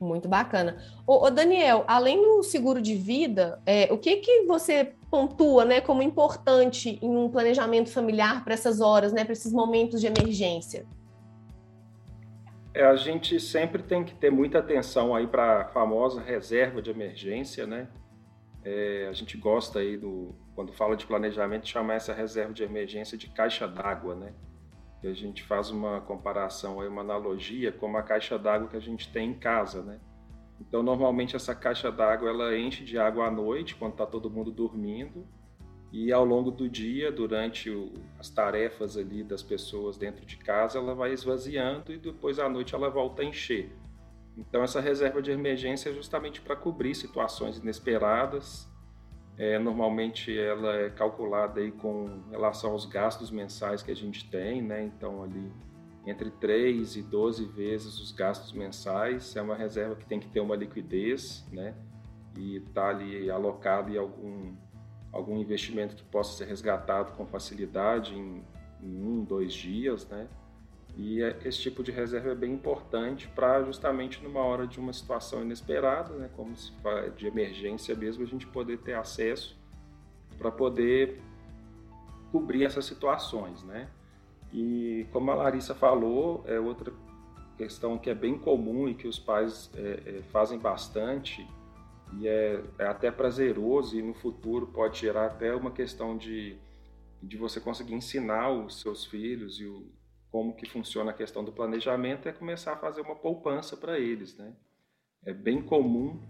Muito 0.00 0.26
bacana. 0.26 0.82
Ô, 1.06 1.30
Daniel, 1.30 1.84
além 1.86 2.20
do 2.20 2.42
seguro 2.42 2.80
de 2.80 2.96
vida, 2.96 3.60
é, 3.66 3.92
o 3.92 3.98
que 3.98 4.16
que 4.16 4.46
você 4.46 4.94
pontua, 5.10 5.64
né, 5.66 5.80
como 5.82 6.02
importante 6.02 6.98
em 7.00 7.14
um 7.14 7.28
planejamento 7.28 7.90
familiar 7.90 8.42
para 8.42 8.54
essas 8.54 8.80
horas, 8.80 9.12
né, 9.12 9.22
para 9.22 9.34
esses 9.34 9.52
momentos 9.52 10.00
de 10.00 10.06
emergência? 10.06 10.86
É, 12.74 12.84
a 12.84 12.96
gente 12.96 13.38
sempre 13.38 13.82
tem 13.82 14.02
que 14.02 14.14
ter 14.14 14.30
muita 14.30 14.58
atenção 14.58 15.14
aí 15.14 15.26
para 15.26 15.62
a 15.62 15.64
famosa 15.68 16.22
reserva 16.22 16.80
de 16.80 16.90
emergência, 16.90 17.66
né? 17.66 17.88
É, 18.64 19.08
a 19.10 19.12
gente 19.12 19.36
gosta 19.36 19.80
aí 19.80 19.96
do, 19.96 20.34
quando 20.54 20.72
fala 20.72 20.96
de 20.96 21.06
planejamento, 21.06 21.68
chamar 21.68 21.94
essa 21.94 22.14
reserva 22.14 22.54
de 22.54 22.62
emergência 22.62 23.18
de 23.18 23.28
caixa 23.28 23.68
d'água, 23.68 24.14
né? 24.14 24.32
E 25.02 25.08
a 25.08 25.12
gente 25.12 25.42
faz 25.42 25.70
uma 25.70 26.00
comparação 26.00 26.80
aí, 26.80 26.88
uma 26.88 27.02
analogia 27.02 27.72
com 27.72 27.94
a 27.96 28.02
caixa 28.02 28.38
d'água 28.38 28.68
que 28.68 28.76
a 28.76 28.80
gente 28.80 29.12
tem 29.12 29.30
em 29.30 29.34
casa, 29.34 29.82
né? 29.82 30.00
Então, 30.60 30.82
normalmente 30.82 31.34
essa 31.34 31.54
caixa 31.54 31.90
d'água 31.90 32.30
ela 32.30 32.56
enche 32.56 32.84
de 32.84 32.96
água 32.96 33.26
à 33.26 33.30
noite, 33.30 33.74
quando 33.74 33.92
está 33.92 34.06
todo 34.06 34.30
mundo 34.30 34.50
dormindo, 34.52 35.26
e 35.92 36.10
ao 36.10 36.24
longo 36.24 36.50
do 36.50 36.68
dia, 36.70 37.12
durante 37.12 37.68
o, 37.68 37.92
as 38.18 38.30
tarefas 38.30 38.96
ali 38.96 39.22
das 39.22 39.42
pessoas 39.42 39.98
dentro 39.98 40.24
de 40.24 40.38
casa, 40.38 40.78
ela 40.78 40.94
vai 40.94 41.12
esvaziando 41.12 41.92
e 41.92 41.98
depois 41.98 42.38
à 42.38 42.48
noite 42.48 42.74
ela 42.74 42.88
volta 42.88 43.20
a 43.20 43.24
encher. 43.26 43.70
Então 44.34 44.62
essa 44.62 44.80
reserva 44.80 45.20
de 45.20 45.30
emergência 45.30 45.90
é 45.90 45.92
justamente 45.92 46.40
para 46.40 46.56
cobrir 46.56 46.94
situações 46.94 47.58
inesperadas. 47.58 48.66
É, 49.36 49.58
normalmente 49.58 50.36
ela 50.36 50.74
é 50.74 50.88
calculada 50.88 51.60
aí 51.60 51.70
com 51.70 52.22
relação 52.30 52.72
aos 52.72 52.86
gastos 52.86 53.30
mensais 53.30 53.82
que 53.82 53.90
a 53.90 53.96
gente 53.96 54.30
tem, 54.30 54.62
né? 54.62 54.82
Então 54.84 55.22
ali 55.22 55.52
entre 56.06 56.30
3 56.30 56.96
e 56.96 57.02
12 57.02 57.44
vezes 57.44 58.00
os 58.00 58.12
gastos 58.12 58.52
mensais. 58.52 59.36
É 59.36 59.42
uma 59.42 59.54
reserva 59.54 59.94
que 59.94 60.06
tem 60.06 60.18
que 60.18 60.28
ter 60.28 60.40
uma 60.40 60.56
liquidez, 60.56 61.46
né? 61.52 61.74
E 62.34 62.56
está 62.56 62.88
ali 62.88 63.30
alocado 63.30 63.92
em 63.92 63.98
algum 63.98 64.54
algum 65.12 65.38
investimento 65.38 65.94
que 65.94 66.02
possa 66.04 66.36
ser 66.36 66.46
resgatado 66.46 67.12
com 67.12 67.26
facilidade 67.26 68.14
em, 68.14 68.42
em 68.82 69.02
um, 69.04 69.22
dois 69.22 69.52
dias, 69.52 70.08
né? 70.08 70.26
E 70.96 71.22
é, 71.22 71.38
esse 71.44 71.58
tipo 71.58 71.82
de 71.82 71.90
reserva 71.90 72.30
é 72.30 72.34
bem 72.34 72.52
importante 72.52 73.28
para 73.28 73.62
justamente 73.64 74.22
numa 74.22 74.40
hora 74.40 74.66
de 74.66 74.78
uma 74.78 74.92
situação 74.92 75.42
inesperada, 75.42 76.14
né, 76.14 76.28
como 76.36 76.54
se 76.54 76.70
faz 76.82 77.14
de 77.16 77.26
emergência 77.26 77.94
mesmo, 77.94 78.22
a 78.22 78.26
gente 78.26 78.46
poder 78.46 78.78
ter 78.78 78.94
acesso 78.94 79.56
para 80.36 80.50
poder 80.50 81.20
cobrir 82.30 82.64
essas 82.64 82.84
situações, 82.84 83.62
né? 83.62 83.88
E 84.52 85.06
como 85.12 85.30
a 85.30 85.34
Larissa 85.34 85.74
falou, 85.74 86.44
é 86.46 86.58
outra 86.58 86.92
questão 87.56 87.96
que 87.96 88.10
é 88.10 88.14
bem 88.14 88.38
comum 88.38 88.88
e 88.88 88.94
que 88.94 89.06
os 89.06 89.18
pais 89.18 89.70
é, 89.74 90.02
é, 90.18 90.22
fazem 90.30 90.58
bastante 90.58 91.46
e 92.18 92.28
é, 92.28 92.62
é 92.78 92.86
até 92.86 93.10
prazeroso 93.10 93.98
e 93.98 94.02
no 94.02 94.14
futuro 94.14 94.66
pode 94.66 95.00
gerar 95.00 95.26
até 95.26 95.54
uma 95.54 95.70
questão 95.70 96.16
de, 96.16 96.58
de 97.22 97.36
você 97.36 97.60
conseguir 97.60 97.94
ensinar 97.94 98.50
os 98.50 98.80
seus 98.80 99.04
filhos 99.04 99.60
e 99.60 99.66
o, 99.66 99.90
como 100.30 100.54
que 100.54 100.68
funciona 100.68 101.10
a 101.10 101.14
questão 101.14 101.44
do 101.44 101.52
planejamento 101.52 102.28
é 102.28 102.32
começar 102.32 102.72
a 102.72 102.76
fazer 102.76 103.02
uma 103.02 103.14
poupança 103.14 103.76
para 103.76 103.98
eles, 103.98 104.36
né? 104.36 104.54
É 105.24 105.32
bem 105.32 105.62
comum 105.62 106.20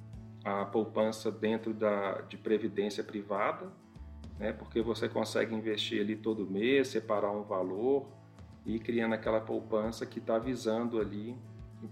a 0.44 0.64
poupança 0.64 1.30
dentro 1.30 1.72
da, 1.72 2.20
de 2.22 2.36
previdência 2.36 3.02
privada, 3.02 3.72
né? 4.38 4.52
Porque 4.52 4.82
você 4.82 5.08
consegue 5.08 5.54
investir 5.54 6.00
ali 6.00 6.16
todo 6.16 6.50
mês, 6.50 6.88
separar 6.88 7.30
um 7.30 7.44
valor 7.44 8.08
e 8.66 8.78
criando 8.78 9.14
aquela 9.14 9.40
poupança 9.40 10.04
que 10.04 10.18
está 10.18 10.38
visando 10.38 11.00
ali 11.00 11.36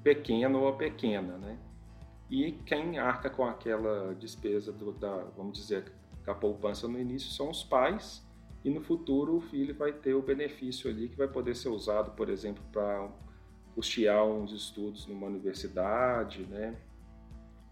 pequeno 0.02 0.60
ou 0.62 0.76
pequena, 0.76 1.38
né? 1.38 1.58
E 2.30 2.52
quem 2.64 2.98
arca 2.98 3.28
com 3.28 3.44
aquela 3.44 4.14
despesa 4.14 4.72
do, 4.72 4.92
da, 4.92 5.24
vamos 5.36 5.58
dizer, 5.58 5.92
a 6.26 6.34
poupança 6.34 6.86
no 6.86 6.98
início 6.98 7.30
são 7.30 7.50
os 7.50 7.64
pais 7.64 8.24
e 8.64 8.70
no 8.70 8.80
futuro 8.80 9.36
o 9.36 9.40
filho 9.40 9.74
vai 9.74 9.92
ter 9.92 10.14
o 10.14 10.22
benefício 10.22 10.88
ali 10.88 11.08
que 11.08 11.16
vai 11.16 11.26
poder 11.26 11.56
ser 11.56 11.70
usado, 11.70 12.12
por 12.12 12.28
exemplo, 12.28 12.62
para 12.70 13.08
custear 13.74 14.24
uns 14.24 14.52
estudos 14.52 15.06
numa 15.06 15.26
universidade, 15.26 16.46
né? 16.46 16.76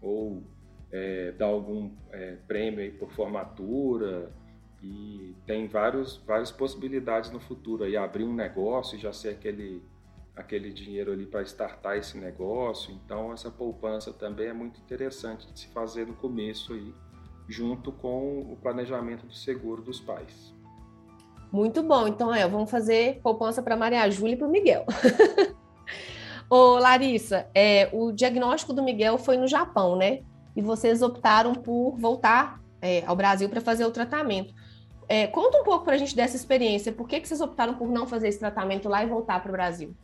Ou 0.01 0.43
é, 0.91 1.31
dar 1.33 1.45
algum 1.45 1.91
é, 2.11 2.37
prêmio 2.47 2.79
aí 2.79 2.91
por 2.91 3.11
formatura 3.11 4.31
e 4.81 5.35
tem 5.45 5.67
vários, 5.67 6.17
várias 6.25 6.51
possibilidades 6.51 7.31
no 7.31 7.39
futuro 7.39 7.83
aí 7.83 7.95
abrir 7.95 8.23
um 8.23 8.33
negócio 8.33 8.97
e 8.97 8.99
já 8.99 9.13
ser 9.13 9.29
aquele 9.29 9.81
aquele 10.39 10.71
dinheiro 10.71 11.11
ali 11.11 11.25
para 11.25 11.41
startar 11.41 11.97
esse 11.97 12.17
negócio. 12.17 12.93
Então, 12.93 13.33
essa 13.33 13.51
poupança 13.51 14.13
também 14.13 14.47
é 14.47 14.53
muito 14.53 14.79
interessante 14.79 15.51
de 15.51 15.59
se 15.59 15.67
fazer 15.67 16.07
no 16.07 16.13
começo 16.13 16.73
aí, 16.73 16.93
junto 17.47 17.91
com 17.91 18.39
o 18.41 18.57
planejamento 18.61 19.25
do 19.25 19.33
seguro 19.33 19.81
dos 19.81 19.99
pais. 19.99 20.53
Muito 21.51 21.83
bom. 21.83 22.07
Então, 22.07 22.33
é, 22.33 22.47
vamos 22.47 22.71
fazer 22.71 23.19
poupança 23.21 23.61
para 23.61 23.75
Maria 23.75 24.09
Júlia 24.09 24.35
e 24.35 24.37
para 24.37 24.47
o 24.47 24.51
Miguel. 24.51 24.85
Ô, 26.49 26.79
Larissa, 26.79 27.47
é, 27.53 27.89
o 27.91 28.11
diagnóstico 28.11 28.71
do 28.71 28.81
Miguel 28.81 29.17
foi 29.17 29.37
no 29.37 29.47
Japão, 29.47 29.95
né? 29.95 30.21
E 30.55 30.61
vocês 30.61 31.01
optaram 31.01 31.53
por 31.53 31.97
voltar 31.97 32.61
é, 32.81 33.03
ao 33.05 33.15
Brasil 33.15 33.49
para 33.49 33.61
fazer 33.61 33.85
o 33.85 33.91
tratamento. 33.91 34.53
É, 35.07 35.27
conta 35.27 35.59
um 35.59 35.63
pouco 35.63 35.83
para 35.83 35.95
a 35.95 35.97
gente 35.97 36.15
dessa 36.15 36.35
experiência. 36.35 36.91
Por 36.91 37.07
que, 37.07 37.19
que 37.19 37.27
vocês 37.27 37.41
optaram 37.41 37.73
por 37.73 37.89
não 37.89 38.07
fazer 38.07 38.29
esse 38.29 38.39
tratamento 38.39 38.87
lá 38.87 39.03
e 39.03 39.07
voltar 39.07 39.41
para 39.41 39.49
o 39.49 39.51
Brasil? 39.51 39.95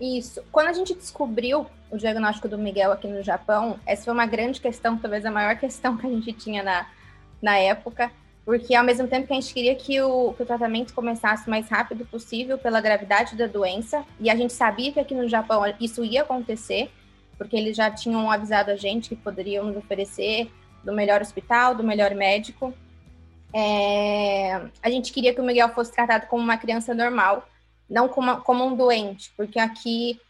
Isso. 0.00 0.42
Quando 0.52 0.68
a 0.68 0.72
gente 0.72 0.94
descobriu 0.94 1.66
o 1.90 1.96
diagnóstico 1.96 2.48
do 2.48 2.58
Miguel 2.58 2.92
aqui 2.92 3.08
no 3.08 3.22
Japão, 3.22 3.78
essa 3.84 4.04
foi 4.04 4.12
uma 4.12 4.26
grande 4.26 4.60
questão, 4.60 4.96
talvez 4.96 5.24
a 5.26 5.30
maior 5.30 5.56
questão 5.58 5.96
que 5.96 6.06
a 6.06 6.10
gente 6.10 6.32
tinha 6.32 6.62
na, 6.62 6.86
na 7.42 7.58
época, 7.58 8.10
porque 8.44 8.74
ao 8.74 8.84
mesmo 8.84 9.06
tempo 9.08 9.26
que 9.26 9.32
a 9.32 9.40
gente 9.40 9.52
queria 9.52 9.74
que 9.74 10.00
o, 10.00 10.32
que 10.32 10.42
o 10.42 10.46
tratamento 10.46 10.94
começasse 10.94 11.46
o 11.46 11.50
mais 11.50 11.68
rápido 11.68 12.06
possível 12.06 12.56
pela 12.56 12.80
gravidade 12.80 13.36
da 13.36 13.46
doença, 13.46 14.04
e 14.20 14.30
a 14.30 14.36
gente 14.36 14.52
sabia 14.52 14.92
que 14.92 15.00
aqui 15.00 15.14
no 15.14 15.28
Japão 15.28 15.62
isso 15.80 16.04
ia 16.04 16.22
acontecer, 16.22 16.90
porque 17.36 17.56
eles 17.56 17.76
já 17.76 17.90
tinham 17.90 18.30
avisado 18.30 18.70
a 18.70 18.76
gente 18.76 19.10
que 19.10 19.16
poderiam 19.16 19.64
nos 19.64 19.76
oferecer 19.76 20.50
do 20.84 20.92
melhor 20.92 21.20
hospital, 21.20 21.74
do 21.74 21.84
melhor 21.84 22.14
médico. 22.14 22.72
É, 23.52 24.62
a 24.82 24.90
gente 24.90 25.12
queria 25.12 25.34
que 25.34 25.40
o 25.40 25.44
Miguel 25.44 25.68
fosse 25.70 25.92
tratado 25.92 26.26
como 26.26 26.42
uma 26.42 26.56
criança 26.56 26.94
normal, 26.94 27.46
não 27.88 28.08
como, 28.08 28.40
como 28.42 28.64
um 28.64 28.76
doente, 28.76 29.32
porque 29.36 29.58
aqui 29.58 30.20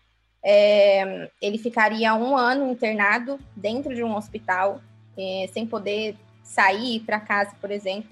é, 0.44 1.30
ele 1.42 1.58
ficaria 1.58 2.14
um 2.14 2.36
ano 2.36 2.70
internado 2.70 3.38
dentro 3.56 3.94
de 3.94 4.02
um 4.04 4.16
hospital, 4.16 4.80
é, 5.16 5.48
sem 5.52 5.66
poder 5.66 6.16
sair 6.42 7.00
para 7.00 7.20
casa, 7.20 7.54
por 7.60 7.70
exemplo. 7.70 8.10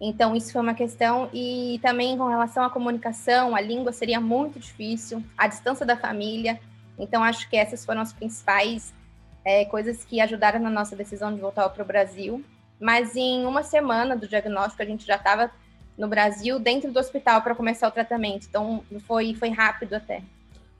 Então, 0.00 0.34
isso 0.34 0.52
foi 0.52 0.60
uma 0.60 0.74
questão. 0.74 1.30
E 1.32 1.78
também 1.80 2.18
com 2.18 2.26
relação 2.26 2.64
à 2.64 2.70
comunicação, 2.70 3.54
a 3.54 3.60
língua 3.60 3.92
seria 3.92 4.20
muito 4.20 4.58
difícil, 4.58 5.22
a 5.38 5.46
distância 5.46 5.86
da 5.86 5.96
família. 5.96 6.60
Então, 6.98 7.22
acho 7.22 7.48
que 7.48 7.56
essas 7.56 7.84
foram 7.84 8.00
as 8.00 8.12
principais 8.12 8.92
é, 9.44 9.64
coisas 9.64 10.04
que 10.04 10.20
ajudaram 10.20 10.58
na 10.58 10.70
nossa 10.70 10.96
decisão 10.96 11.32
de 11.32 11.40
voltar 11.40 11.68
para 11.68 11.84
o 11.84 11.86
Brasil. 11.86 12.44
Mas 12.80 13.14
em 13.14 13.46
uma 13.46 13.62
semana 13.62 14.16
do 14.16 14.26
diagnóstico, 14.26 14.82
a 14.82 14.86
gente 14.86 15.06
já 15.06 15.14
estava 15.14 15.52
no 16.02 16.08
Brasil 16.08 16.58
dentro 16.58 16.90
do 16.90 16.98
hospital 16.98 17.42
para 17.42 17.54
começar 17.54 17.86
o 17.86 17.90
tratamento. 17.92 18.48
Então 18.48 18.82
foi, 19.06 19.34
foi 19.34 19.50
rápido 19.50 19.94
até. 19.94 20.20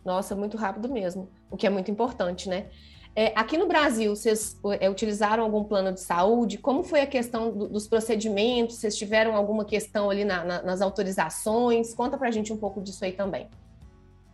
Nossa, 0.05 0.35
muito 0.35 0.57
rápido 0.57 0.89
mesmo, 0.89 1.29
o 1.49 1.57
que 1.57 1.65
é 1.65 1.71
muito 1.71 1.93
importante, 1.93 2.49
né? 2.49 2.67
É, 3.15 3.33
aqui 3.37 3.57
no 3.57 3.69
Brasil, 3.69 4.17
vocês 4.17 4.59
é, 4.81 4.91
utilizaram 4.91 5.45
algum 5.45 5.63
plano 5.63 5.93
de 5.93 6.01
saúde? 6.01 6.59
Como 6.59 6.83
foi 6.83 7.03
a 7.03 7.07
questão 7.07 7.53
do, 7.53 7.69
dos 7.69 7.87
procedimentos? 7.87 8.77
Vocês 8.77 8.97
tiveram 8.97 9.37
alguma 9.37 9.65
questão 9.65 10.11
ali 10.11 10.25
na, 10.25 10.43
na, 10.43 10.63
nas 10.63 10.81
autorizações? 10.81 11.95
Conta 11.95 12.19
para 12.19 12.27
a 12.27 12.31
gente 12.33 12.53
um 12.53 12.57
pouco 12.57 12.81
disso 12.81 13.05
aí 13.05 13.13
também. 13.13 13.49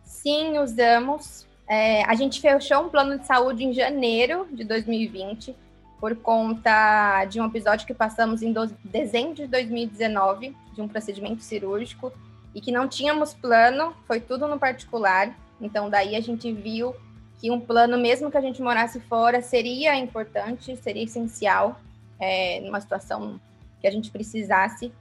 Sim, 0.03 0.57
usamos. 0.57 1.45
É, 1.67 2.03
a 2.05 2.15
gente 2.15 2.41
fechou 2.41 2.85
um 2.85 2.89
plano 2.89 3.19
de 3.19 3.27
saúde 3.27 3.63
em 3.63 3.73
janeiro 3.73 4.47
de 4.51 4.63
2020 4.63 5.55
por 5.99 6.15
conta 6.15 7.25
de 7.25 7.41
um 7.41 7.45
episódio 7.45 7.85
que 7.85 7.93
passamos 7.93 8.41
em 8.41 8.53
dezembro 8.83 9.35
de 9.35 9.47
2019, 9.47 10.55
de 10.73 10.81
um 10.81 10.87
procedimento 10.87 11.43
cirúrgico, 11.43 12.11
e 12.55 12.61
que 12.61 12.71
não 12.71 12.87
tínhamos 12.87 13.33
plano, 13.33 13.93
foi 14.07 14.19
tudo 14.19 14.47
no 14.47 14.57
particular. 14.57 15.37
Então, 15.59 15.89
daí 15.89 16.15
a 16.15 16.21
gente 16.21 16.51
viu 16.51 16.95
que 17.37 17.51
um 17.51 17.59
plano, 17.59 17.97
mesmo 17.97 18.31
que 18.31 18.37
a 18.37 18.41
gente 18.41 18.61
morasse 18.61 18.99
fora, 19.01 19.41
seria 19.41 19.95
importante, 19.95 20.75
seria 20.77 21.03
essencial, 21.03 21.79
é, 22.19 22.61
numa 22.61 22.79
situação 22.81 23.39
que 23.81 23.87
a 23.87 23.91
gente 23.91 24.09
precisasse. 24.09 24.91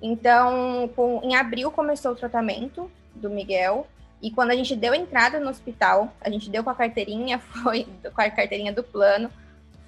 Então, 0.00 0.88
com, 0.96 1.20
em 1.22 1.34
abril 1.36 1.70
começou 1.70 2.12
o 2.12 2.16
tratamento 2.16 2.90
do 3.14 3.28
Miguel, 3.28 3.86
e 4.20 4.30
quando 4.30 4.50
a 4.50 4.56
gente 4.56 4.74
deu 4.74 4.94
entrada 4.94 5.38
no 5.38 5.50
hospital, 5.50 6.12
a 6.20 6.28
gente 6.28 6.50
deu 6.50 6.64
com 6.64 6.70
a 6.70 6.74
carteirinha, 6.74 7.38
foi 7.62 7.86
com 8.02 8.20
a 8.20 8.30
carteirinha 8.30 8.72
do 8.72 8.82
plano, 8.82 9.30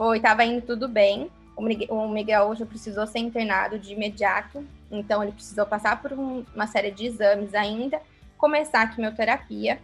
foi, 0.01 0.17
estava 0.17 0.43
indo 0.47 0.63
tudo 0.63 0.89
bem. 0.89 1.31
O 1.55 2.09
Miguel 2.09 2.45
hoje 2.45 2.65
precisou 2.65 3.07
ser 3.07 3.19
internado 3.19 3.79
de 3.79 3.93
imediato, 3.93 4.67
então 4.91 5.23
ele 5.23 5.31
precisou 5.31 5.67
passar 5.67 6.01
por 6.01 6.15
um, 6.15 6.43
uma 6.55 6.67
série 6.67 6.91
de 6.91 7.05
exames 7.05 7.53
ainda, 7.53 8.01
começar 8.39 8.81
a 8.81 8.87
quimioterapia. 8.87 9.79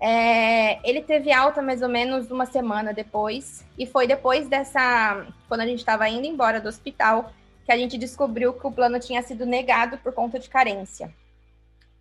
É, 0.00 0.80
ele 0.82 1.00
teve 1.00 1.30
alta 1.30 1.62
mais 1.62 1.80
ou 1.80 1.88
menos 1.88 2.28
uma 2.28 2.44
semana 2.44 2.92
depois, 2.92 3.64
e 3.78 3.86
foi 3.86 4.04
depois 4.04 4.48
dessa, 4.48 5.24
quando 5.46 5.60
a 5.60 5.66
gente 5.66 5.78
estava 5.78 6.08
indo 6.08 6.26
embora 6.26 6.60
do 6.60 6.68
hospital, 6.68 7.32
que 7.64 7.70
a 7.70 7.76
gente 7.76 7.96
descobriu 7.96 8.52
que 8.54 8.66
o 8.66 8.72
plano 8.72 8.98
tinha 8.98 9.22
sido 9.22 9.46
negado 9.46 9.96
por 9.98 10.12
conta 10.12 10.40
de 10.40 10.50
carência. 10.50 11.14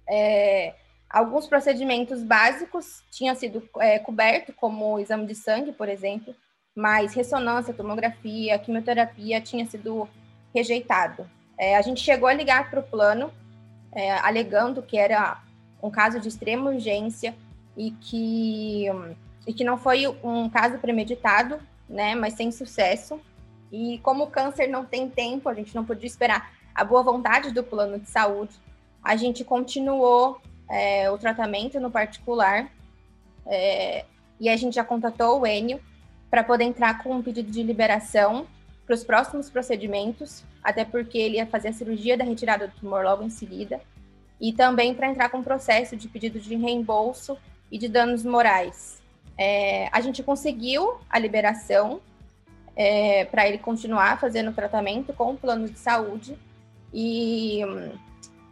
É, 0.09 0.73
alguns 1.07 1.45
procedimentos 1.45 2.23
básicos 2.23 3.03
tinham 3.11 3.35
sido 3.35 3.61
é, 3.77 3.99
cobertos, 3.99 4.55
como 4.55 4.95
o 4.95 4.99
exame 4.99 5.27
de 5.27 5.35
sangue, 5.35 5.71
por 5.71 5.87
exemplo, 5.87 6.35
mas 6.75 7.13
ressonância, 7.13 7.73
tomografia, 7.73 8.57
quimioterapia 8.59 9.41
tinha 9.41 9.65
sido 9.65 10.07
rejeitado. 10.53 11.29
É, 11.57 11.77
a 11.77 11.81
gente 11.81 12.01
chegou 12.01 12.27
a 12.27 12.33
ligar 12.33 12.69
para 12.69 12.79
o 12.79 12.83
plano, 12.83 13.31
é, 13.91 14.11
alegando 14.19 14.81
que 14.81 14.97
era 14.97 15.41
um 15.81 15.89
caso 15.89 16.19
de 16.19 16.27
extrema 16.27 16.69
urgência 16.69 17.35
e 17.75 17.91
que, 17.91 18.85
e 19.45 19.53
que 19.53 19.63
não 19.63 19.77
foi 19.77 20.07
um 20.23 20.49
caso 20.49 20.77
premeditado, 20.77 21.59
né, 21.89 22.15
mas 22.15 22.33
sem 22.33 22.51
sucesso. 22.51 23.19
E 23.71 23.99
como 23.99 24.25
o 24.25 24.27
câncer 24.27 24.67
não 24.67 24.85
tem 24.85 25.09
tempo, 25.09 25.49
a 25.49 25.53
gente 25.53 25.75
não 25.75 25.85
podia 25.85 26.07
esperar 26.07 26.53
a 26.73 26.83
boa 26.83 27.03
vontade 27.03 27.51
do 27.51 27.63
plano 27.63 27.99
de 27.99 28.09
saúde, 28.09 28.55
a 29.03 29.15
gente 29.15 29.43
continuou 29.43 30.41
é, 30.69 31.09
o 31.11 31.17
tratamento 31.17 31.79
no 31.79 31.91
particular 31.91 32.71
é, 33.45 34.05
e 34.39 34.47
a 34.47 34.55
gente 34.55 34.75
já 34.75 34.83
contatou 34.83 35.41
o 35.41 35.47
Enio 35.47 35.79
para 36.31 36.45
poder 36.45 36.63
entrar 36.63 37.03
com 37.03 37.17
um 37.17 37.21
pedido 37.21 37.51
de 37.51 37.61
liberação 37.61 38.47
para 38.85 38.95
os 38.95 39.03
próximos 39.03 39.49
procedimentos, 39.49 40.45
até 40.63 40.85
porque 40.85 41.17
ele 41.17 41.35
ia 41.35 41.45
fazer 41.45 41.67
a 41.67 41.73
cirurgia 41.73 42.17
da 42.17 42.23
retirada 42.23 42.69
do 42.69 42.73
tumor 42.73 43.03
logo 43.03 43.21
em 43.21 43.29
seguida, 43.29 43.81
e 44.39 44.53
também 44.53 44.95
para 44.95 45.09
entrar 45.09 45.29
com 45.29 45.39
um 45.39 45.43
processo 45.43 45.95
de 45.95 46.07
pedido 46.07 46.39
de 46.39 46.55
reembolso 46.55 47.37
e 47.69 47.77
de 47.77 47.89
danos 47.89 48.23
morais. 48.23 49.01
É, 49.37 49.89
a 49.91 49.99
gente 49.99 50.23
conseguiu 50.23 50.95
a 51.09 51.19
liberação 51.19 51.99
é, 52.75 53.25
para 53.25 53.47
ele 53.47 53.57
continuar 53.57 54.19
fazendo 54.19 54.51
o 54.51 54.53
tratamento 54.53 55.13
com 55.13 55.33
o 55.33 55.37
plano 55.37 55.67
de 55.67 55.77
saúde 55.77 56.37
e, 56.93 57.59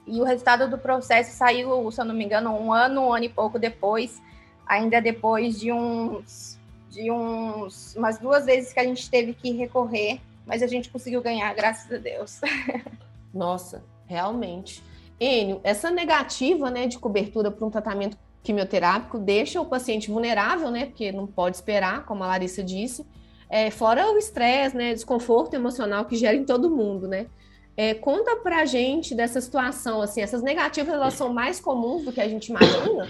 e 0.05 0.21
o 0.21 0.23
resultado 0.23 0.69
do 0.69 0.77
processo 0.77 1.35
saiu, 1.35 1.89
se 1.91 2.01
eu 2.01 2.05
não 2.05 2.13
me 2.13 2.25
engano, 2.25 2.51
um 2.51 2.73
ano, 2.73 3.01
um 3.01 3.13
ano 3.13 3.25
e 3.25 3.29
pouco 3.29 3.57
depois, 3.57 4.21
ainda 4.67 5.01
depois 5.01 5.59
de 5.59 5.71
uns 5.71 6.58
de 6.89 7.11
uns 7.11 7.95
umas 7.95 8.17
duas 8.17 8.45
vezes 8.45 8.73
que 8.73 8.79
a 8.79 8.83
gente 8.83 9.09
teve 9.09 9.33
que 9.33 9.51
recorrer, 9.51 10.19
mas 10.45 10.63
a 10.63 10.67
gente 10.67 10.89
conseguiu 10.89 11.21
ganhar, 11.21 11.53
graças 11.53 11.91
a 11.91 11.97
Deus. 11.97 12.41
Nossa, 13.33 13.83
realmente. 14.07 14.83
Enio, 15.19 15.59
essa 15.63 15.91
negativa 15.91 16.71
né, 16.71 16.87
de 16.87 16.97
cobertura 16.97 17.51
para 17.51 17.65
um 17.65 17.69
tratamento 17.69 18.17
quimioterápico 18.41 19.19
deixa 19.19 19.61
o 19.61 19.65
paciente 19.65 20.09
vulnerável, 20.09 20.71
né? 20.71 20.85
Porque 20.85 21.11
não 21.11 21.27
pode 21.27 21.57
esperar, 21.57 22.05
como 22.05 22.23
a 22.23 22.27
Larissa 22.27 22.63
disse. 22.63 23.05
É, 23.49 23.69
fora 23.69 24.11
o 24.11 24.17
estresse, 24.17 24.75
né? 24.75 24.93
Desconforto 24.93 25.53
emocional 25.53 26.05
que 26.05 26.15
gera 26.15 26.35
em 26.35 26.45
todo 26.45 26.69
mundo, 26.69 27.07
né? 27.07 27.27
É, 27.75 27.93
conta 27.93 28.35
pra 28.37 28.65
gente 28.65 29.15
dessa 29.15 29.39
situação, 29.39 30.01
assim, 30.01 30.21
essas 30.21 30.41
negativas 30.41 30.93
elas 30.93 31.13
são 31.13 31.31
mais 31.31 31.59
comuns 31.59 32.03
do 32.03 32.11
que 32.11 32.19
a 32.19 32.27
gente 32.27 32.49
imagina? 32.49 33.09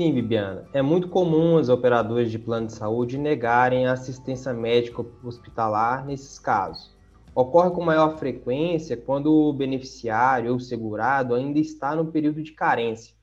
Sim, 0.00 0.14
Bibiana. 0.14 0.64
É 0.72 0.80
muito 0.80 1.10
comum 1.10 1.56
os 1.56 1.68
operadores 1.68 2.30
de 2.30 2.38
plano 2.38 2.68
de 2.68 2.72
saúde 2.72 3.18
negarem 3.18 3.86
a 3.86 3.92
assistência 3.92 4.50
médica 4.50 5.04
hospitalar 5.22 6.06
nesses 6.06 6.38
casos. 6.38 6.96
Ocorre 7.34 7.68
com 7.68 7.84
maior 7.84 8.16
frequência 8.16 8.96
quando 8.96 9.30
o 9.30 9.52
beneficiário 9.52 10.54
ou 10.54 10.58
segurado 10.58 11.34
ainda 11.34 11.58
está 11.58 11.94
no 11.94 12.10
período 12.10 12.42
de 12.42 12.52
carência. 12.52 13.14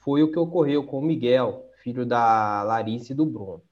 Foi 0.00 0.24
o 0.24 0.32
que 0.32 0.40
ocorreu 0.40 0.82
com 0.82 0.98
o 0.98 1.04
Miguel, 1.04 1.66
filho 1.84 2.04
da 2.04 2.64
Larissa 2.64 3.12
e 3.12 3.14
do 3.14 3.24
Bruno. 3.24 3.62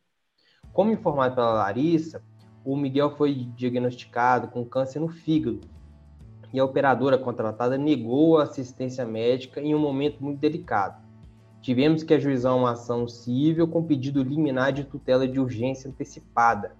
Como 0.72 0.92
informado 0.92 1.34
pela 1.34 1.54
Larissa, 1.54 2.22
o 2.64 2.76
Miguel 2.76 3.10
foi 3.16 3.34
diagnosticado 3.56 4.46
com 4.46 4.64
câncer 4.64 5.00
no 5.00 5.08
fígado 5.08 5.62
e 6.52 6.60
a 6.60 6.64
operadora 6.64 7.18
contratada 7.18 7.76
negou 7.76 8.38
a 8.38 8.44
assistência 8.44 9.04
médica 9.04 9.60
em 9.60 9.74
um 9.74 9.80
momento 9.80 10.22
muito 10.22 10.38
delicado 10.38 11.09
tivemos 11.60 12.02
que 12.02 12.14
ajuizar 12.14 12.56
uma 12.56 12.72
ação 12.72 13.06
civil 13.06 13.68
com 13.68 13.82
pedido 13.82 14.22
liminar 14.22 14.72
de 14.72 14.84
tutela 14.84 15.26
de 15.26 15.38
urgência 15.38 15.88
antecipada, 15.90 16.74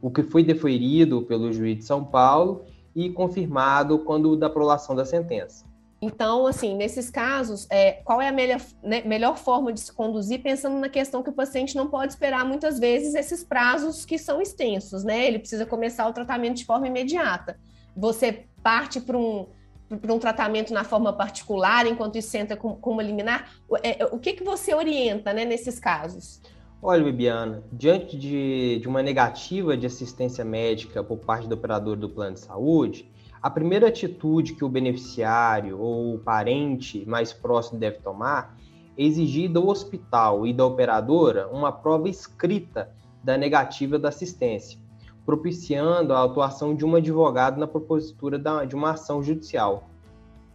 o 0.00 0.10
que 0.10 0.22
foi 0.22 0.42
deferido 0.42 1.22
pelo 1.22 1.52
juiz 1.52 1.78
de 1.78 1.84
São 1.84 2.04
Paulo 2.04 2.64
e 2.94 3.10
confirmado 3.10 3.98
quando 4.00 4.36
da 4.36 4.48
prolação 4.48 4.94
da 4.94 5.04
sentença. 5.04 5.64
Então, 6.00 6.46
assim, 6.46 6.76
nesses 6.76 7.10
casos, 7.10 7.66
é, 7.70 7.92
qual 8.04 8.20
é 8.20 8.28
a 8.28 8.32
melhor, 8.32 8.60
né, 8.82 9.02
melhor 9.02 9.38
forma 9.38 9.72
de 9.72 9.80
se 9.80 9.92
conduzir, 9.92 10.42
pensando 10.42 10.78
na 10.78 10.90
questão 10.90 11.22
que 11.22 11.30
o 11.30 11.32
paciente 11.32 11.74
não 11.74 11.88
pode 11.88 12.12
esperar 12.12 12.44
muitas 12.44 12.78
vezes 12.78 13.14
esses 13.14 13.42
prazos 13.42 14.04
que 14.04 14.18
são 14.18 14.40
extensos, 14.40 15.02
né? 15.04 15.26
Ele 15.26 15.38
precisa 15.38 15.64
começar 15.64 16.06
o 16.06 16.12
tratamento 16.12 16.58
de 16.58 16.66
forma 16.66 16.86
imediata. 16.86 17.58
Você 17.96 18.44
parte 18.62 19.00
para 19.00 19.16
um, 19.16 19.46
para 19.88 20.12
um 20.12 20.18
tratamento 20.18 20.72
na 20.72 20.82
forma 20.82 21.12
particular, 21.12 21.86
enquanto 21.86 22.16
isso 22.16 22.36
entra 22.36 22.56
como, 22.56 22.76
como 22.76 23.00
liminar? 23.00 23.50
É, 23.82 24.02
é, 24.02 24.06
o 24.06 24.18
que, 24.18 24.32
que 24.32 24.44
você 24.44 24.74
orienta 24.74 25.32
né, 25.32 25.44
nesses 25.44 25.78
casos? 25.78 26.40
Olha, 26.82 27.04
Bibiana, 27.04 27.62
diante 27.72 28.18
de, 28.18 28.78
de 28.80 28.88
uma 28.88 29.02
negativa 29.02 29.76
de 29.76 29.86
assistência 29.86 30.44
médica 30.44 31.02
por 31.02 31.18
parte 31.18 31.48
do 31.48 31.54
operador 31.54 31.96
do 31.96 32.08
plano 32.08 32.34
de 32.34 32.40
saúde, 32.40 33.10
a 33.40 33.48
primeira 33.48 33.88
atitude 33.88 34.54
que 34.54 34.64
o 34.64 34.68
beneficiário 34.68 35.78
ou 35.78 36.14
o 36.14 36.18
parente 36.18 37.04
mais 37.06 37.32
próximo 37.32 37.78
deve 37.78 37.98
tomar 37.98 38.56
é 38.98 39.02
exigir 39.04 39.50
do 39.50 39.68
hospital 39.68 40.46
e 40.46 40.52
da 40.52 40.66
operadora 40.66 41.48
uma 41.48 41.70
prova 41.70 42.08
escrita 42.08 42.90
da 43.22 43.36
negativa 43.36 43.98
da 43.98 44.08
assistência 44.08 44.78
propiciando 45.26 46.14
a 46.14 46.22
atuação 46.22 46.74
de 46.74 46.86
um 46.86 46.94
advogado 46.94 47.58
na 47.58 47.66
propositura 47.66 48.38
de 48.64 48.76
uma 48.76 48.92
ação 48.92 49.20
judicial, 49.20 49.90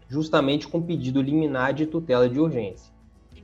justamente 0.08 0.68
com 0.68 0.82
pedido 0.82 1.22
liminar 1.22 1.74
de 1.74 1.86
tutela 1.86 2.30
de 2.30 2.40
urgência. 2.40 2.92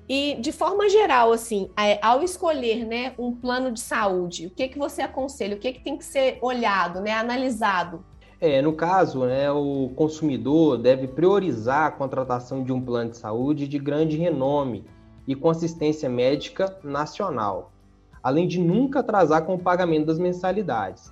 E 0.10 0.36
de 0.40 0.54
forma 0.54 0.88
geral, 0.88 1.34
assim, 1.34 1.70
é, 1.78 2.00
ao 2.02 2.24
escolher 2.24 2.86
né, 2.86 3.14
um 3.20 3.36
plano 3.36 3.74
de 3.74 3.82
saúde, 3.82 4.48
o 4.48 4.50
que, 4.50 4.70
que 4.70 4.80
você 4.80 5.02
aconselha? 5.02 5.58
O 5.58 5.60
que, 5.60 5.74
que 5.74 5.84
tem 5.84 5.98
que 5.98 6.06
ser 6.06 6.40
olhado, 6.42 7.02
né, 7.02 7.12
analisado? 7.12 8.06
É, 8.40 8.62
no 8.62 8.72
caso, 8.72 9.26
né, 9.26 9.52
o 9.52 9.92
consumidor 9.96 10.78
deve 10.78 11.08
priorizar 11.08 11.88
a 11.88 11.92
contratação 11.92 12.64
de 12.64 12.72
um 12.72 12.80
plano 12.80 13.10
de 13.10 13.18
saúde 13.18 13.68
de 13.68 13.78
grande 13.78 14.16
renome 14.16 14.86
e 15.28 15.36
com 15.36 15.50
assistência 15.50 16.08
médica 16.08 16.78
nacional, 16.84 17.74
além 18.24 18.48
de 18.48 18.62
nunca 18.62 19.00
atrasar 19.00 19.44
com 19.44 19.56
o 19.56 19.60
pagamento 19.60 20.06
das 20.06 20.20
mensalidades. 20.20 21.12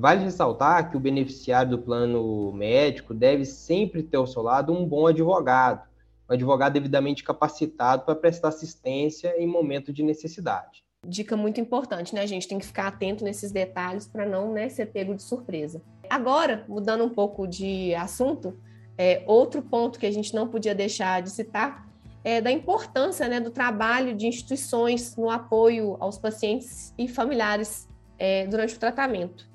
Vale 0.00 0.24
ressaltar 0.24 0.90
que 0.90 0.96
o 0.96 1.00
beneficiário 1.00 1.72
do 1.72 1.78
plano 1.78 2.50
médico 2.54 3.12
deve 3.12 3.44
sempre 3.44 4.02
ter 4.02 4.16
ao 4.16 4.26
seu 4.26 4.40
lado 4.40 4.72
um 4.72 4.86
bom 4.86 5.06
advogado, 5.06 5.86
um 6.26 6.32
advogado 6.32 6.72
devidamente 6.72 7.22
capacitado 7.22 8.06
para 8.06 8.14
prestar 8.14 8.48
assistência 8.48 9.34
em 9.38 9.46
momento 9.46 9.92
de 9.92 10.02
necessidade. 10.02 10.82
Dica 11.06 11.36
muito 11.36 11.60
importante, 11.60 12.14
né, 12.14 12.26
gente? 12.26 12.48
Tem 12.48 12.58
que 12.58 12.64
ficar 12.64 12.86
atento 12.86 13.22
nesses 13.22 13.52
detalhes 13.52 14.08
para 14.08 14.24
não 14.24 14.54
né, 14.54 14.70
ser 14.70 14.86
pego 14.86 15.14
de 15.14 15.22
surpresa. 15.22 15.82
Agora, 16.08 16.64
mudando 16.66 17.04
um 17.04 17.10
pouco 17.10 17.46
de 17.46 17.94
assunto, 17.94 18.58
é, 18.96 19.22
outro 19.26 19.60
ponto 19.60 19.98
que 19.98 20.06
a 20.06 20.10
gente 20.10 20.34
não 20.34 20.48
podia 20.48 20.74
deixar 20.74 21.20
de 21.20 21.28
citar 21.28 21.86
é 22.24 22.40
da 22.40 22.50
importância 22.50 23.28
né, 23.28 23.38
do 23.38 23.50
trabalho 23.50 24.16
de 24.16 24.26
instituições 24.26 25.14
no 25.14 25.28
apoio 25.28 25.98
aos 26.00 26.16
pacientes 26.16 26.94
e 26.96 27.06
familiares 27.06 27.86
é, 28.18 28.46
durante 28.46 28.76
o 28.76 28.78
tratamento. 28.78 29.49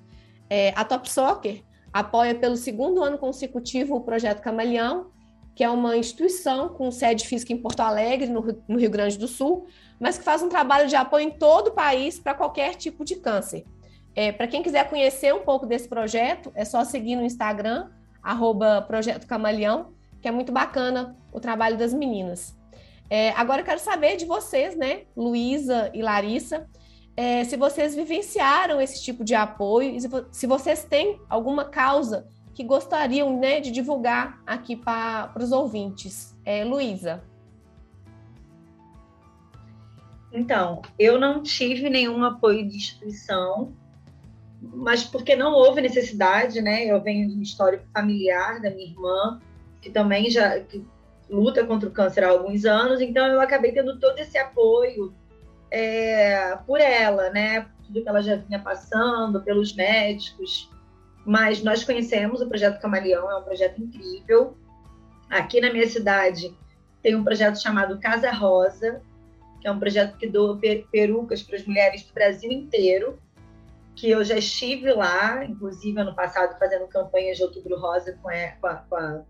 É, 0.49 0.73
a 0.75 0.83
Top 0.83 1.09
Soccer 1.09 1.63
apoia 1.91 2.35
pelo 2.35 2.55
segundo 2.55 3.03
ano 3.03 3.17
consecutivo 3.17 3.95
o 3.95 4.01
projeto 4.01 4.41
Camaleão, 4.41 5.11
que 5.55 5.63
é 5.63 5.69
uma 5.69 5.95
instituição 5.95 6.67
com 6.69 6.91
sede 6.91 7.25
física 7.25 7.53
em 7.53 7.57
Porto 7.57 7.79
Alegre, 7.79 8.27
no, 8.27 8.41
Rio 8.77 8.89
Grande 8.89 9.17
do 9.17 9.27
Sul, 9.27 9.65
mas 9.97 10.17
que 10.17 10.23
faz 10.23 10.43
um 10.43 10.49
trabalho 10.49 10.89
de 10.89 10.95
apoio 10.95 11.27
em 11.27 11.31
todo 11.31 11.69
o 11.69 11.71
país 11.71 12.19
para 12.19 12.33
qualquer 12.33 12.75
tipo 12.75 13.05
de 13.05 13.15
câncer. 13.15 13.63
É, 14.13 14.33
para 14.33 14.47
quem 14.47 14.61
quiser 14.61 14.89
conhecer 14.89 15.33
um 15.33 15.43
pouco 15.43 15.65
desse 15.65 15.87
projeto, 15.87 16.51
é 16.53 16.65
só 16.65 16.83
seguir 16.83 17.15
no 17.15 17.23
Instagram, 17.23 17.89
arroba 18.21 18.81
Projeto 18.81 19.25
Camaleão, 19.25 19.93
que 20.21 20.27
é 20.27 20.31
muito 20.31 20.51
bacana 20.51 21.15
o 21.31 21.39
trabalho 21.39 21.77
das 21.77 21.93
meninas. 21.93 22.53
É, 23.09 23.29
agora 23.31 23.61
eu 23.61 23.65
quero 23.65 23.79
saber 23.79 24.17
de 24.17 24.25
vocês, 24.25 24.75
né, 24.75 25.03
Luísa 25.15 25.89
e 25.93 26.01
Larissa, 26.01 26.67
é, 27.17 27.43
se 27.45 27.55
vocês 27.55 27.95
vivenciaram 27.95 28.81
esse 28.81 29.01
tipo 29.01 29.23
de 29.23 29.33
apoio, 29.33 29.97
se 30.31 30.45
vocês 30.45 30.83
têm 30.83 31.19
alguma 31.29 31.65
causa 31.65 32.27
que 32.53 32.63
gostariam 32.63 33.37
né, 33.39 33.59
de 33.59 33.71
divulgar 33.71 34.41
aqui 34.45 34.75
para 34.75 35.31
os 35.37 35.51
ouvintes. 35.51 36.35
É, 36.43 36.63
Luísa. 36.63 37.23
Então, 40.31 40.81
eu 40.99 41.19
não 41.19 41.41
tive 41.41 41.89
nenhum 41.89 42.23
apoio 42.23 42.67
de 42.67 42.75
instituição, 42.75 43.73
mas 44.61 45.03
porque 45.03 45.35
não 45.35 45.53
houve 45.53 45.81
necessidade, 45.81 46.61
né? 46.61 46.85
Eu 46.85 47.01
venho 47.01 47.29
de 47.29 47.37
um 47.37 47.41
histórico 47.41 47.85
familiar 47.93 48.61
da 48.61 48.69
minha 48.69 48.89
irmã, 48.89 49.39
que 49.81 49.89
também 49.89 50.29
já 50.29 50.59
que 50.59 50.85
luta 51.29 51.65
contra 51.65 51.87
o 51.87 51.91
câncer 51.91 52.23
há 52.23 52.29
alguns 52.29 52.65
anos, 52.65 53.01
então 53.01 53.25
eu 53.25 53.39
acabei 53.39 53.71
tendo 53.71 53.99
todo 53.99 54.19
esse 54.19 54.37
apoio 54.37 55.13
é, 55.75 56.57
por 56.65 56.79
ela, 56.79 57.29
né? 57.31 57.67
Tudo 57.85 58.01
que 58.01 58.07
ela 58.07 58.21
já 58.21 58.37
vinha 58.37 58.59
passando, 58.59 59.43
pelos 59.43 59.75
médicos. 59.75 60.71
Mas 61.25 61.61
nós 61.61 61.83
conhecemos 61.83 62.39
o 62.39 62.47
projeto 62.47 62.79
Camaleão, 62.79 63.29
é 63.29 63.35
um 63.35 63.43
projeto 63.43 63.81
incrível. 63.83 64.57
Aqui 65.29 65.59
na 65.59 65.73
minha 65.73 65.87
cidade 65.87 66.57
tem 67.01 67.13
um 67.13 67.25
projeto 67.25 67.61
chamado 67.61 67.99
Casa 67.99 68.31
Rosa, 68.31 69.01
que 69.59 69.67
é 69.67 69.71
um 69.71 69.77
projeto 69.77 70.15
que 70.15 70.27
doa 70.27 70.57
perucas 70.89 71.43
para 71.43 71.57
as 71.57 71.65
mulheres 71.65 72.03
do 72.03 72.13
Brasil 72.13 72.49
inteiro, 72.49 73.19
que 73.97 74.09
eu 74.09 74.23
já 74.23 74.37
estive 74.37 74.93
lá, 74.93 75.43
inclusive 75.43 75.99
ano 75.99 76.15
passado, 76.15 76.57
fazendo 76.57 76.87
campanhas 76.87 77.35
de 77.35 77.43
Outubro 77.43 77.77
Rosa 77.77 78.17
com 78.21 78.29
a, 78.29 78.47
com 78.59 78.95
a, 78.95 79.23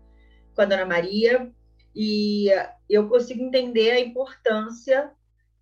com 0.54 0.62
a 0.62 0.64
Dona 0.64 0.86
Maria, 0.86 1.50
e 1.94 2.48
eu 2.88 3.08
consigo 3.08 3.42
entender 3.42 3.90
a 3.90 4.00
importância 4.00 5.10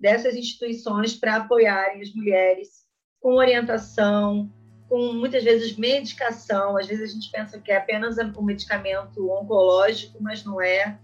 dessas 0.00 0.34
instituições 0.34 1.14
para 1.14 1.36
apoiarem 1.36 2.02
as 2.02 2.12
mulheres 2.14 2.84
com 3.20 3.34
orientação, 3.34 4.52
com 4.88 5.14
muitas 5.14 5.42
vezes 5.42 5.76
medicação. 5.76 6.76
Às 6.76 6.86
vezes 6.86 7.10
a 7.10 7.14
gente 7.14 7.30
pensa 7.30 7.58
que 7.58 7.72
é 7.72 7.76
apenas 7.76 8.16
um 8.18 8.42
medicamento 8.42 9.30
oncológico, 9.30 10.22
mas 10.22 10.44
não 10.44 10.60
é. 10.60 10.98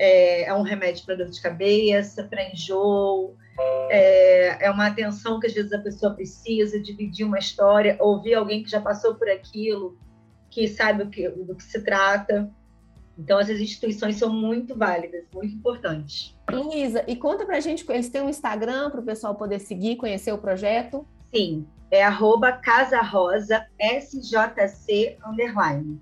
É, 0.00 0.44
é 0.44 0.54
um 0.54 0.62
remédio 0.62 1.04
para 1.04 1.16
dor 1.16 1.28
de 1.28 1.42
cabeça, 1.42 2.22
para 2.22 2.48
enjoo, 2.52 3.36
é, 3.90 4.66
é, 4.66 4.70
uma 4.70 4.86
atenção 4.86 5.40
que 5.40 5.46
às 5.46 5.52
vezes 5.52 5.72
a 5.72 5.78
pessoa 5.78 6.14
precisa, 6.14 6.80
dividir 6.80 7.26
uma 7.26 7.38
história, 7.38 7.96
ouvir 8.00 8.34
alguém 8.34 8.62
que 8.62 8.70
já 8.70 8.80
passou 8.80 9.16
por 9.16 9.28
aquilo, 9.28 9.98
que 10.50 10.68
sabe 10.68 11.02
o 11.02 11.10
que, 11.10 11.28
do 11.28 11.54
que 11.54 11.64
se 11.64 11.82
trata. 11.82 12.50
Então, 13.18 13.40
essas 13.40 13.60
instituições 13.60 14.16
são 14.16 14.32
muito 14.32 14.76
válidas, 14.76 15.24
muito 15.34 15.54
importantes. 15.56 16.36
Luísa, 16.50 17.04
e 17.08 17.16
conta 17.16 17.44
pra 17.44 17.58
gente, 17.58 17.84
eles 17.90 18.08
têm 18.08 18.22
um 18.22 18.28
Instagram 18.28 18.90
para 18.90 19.00
o 19.00 19.04
pessoal 19.04 19.34
poder 19.34 19.58
seguir, 19.58 19.96
conhecer 19.96 20.32
o 20.32 20.38
projeto? 20.38 21.04
Sim, 21.34 21.66
é 21.90 22.04
arroba 22.04 22.52
Casa 22.52 23.00
Rosa 23.00 23.66
SJC 23.80 25.18
underline. 25.26 26.00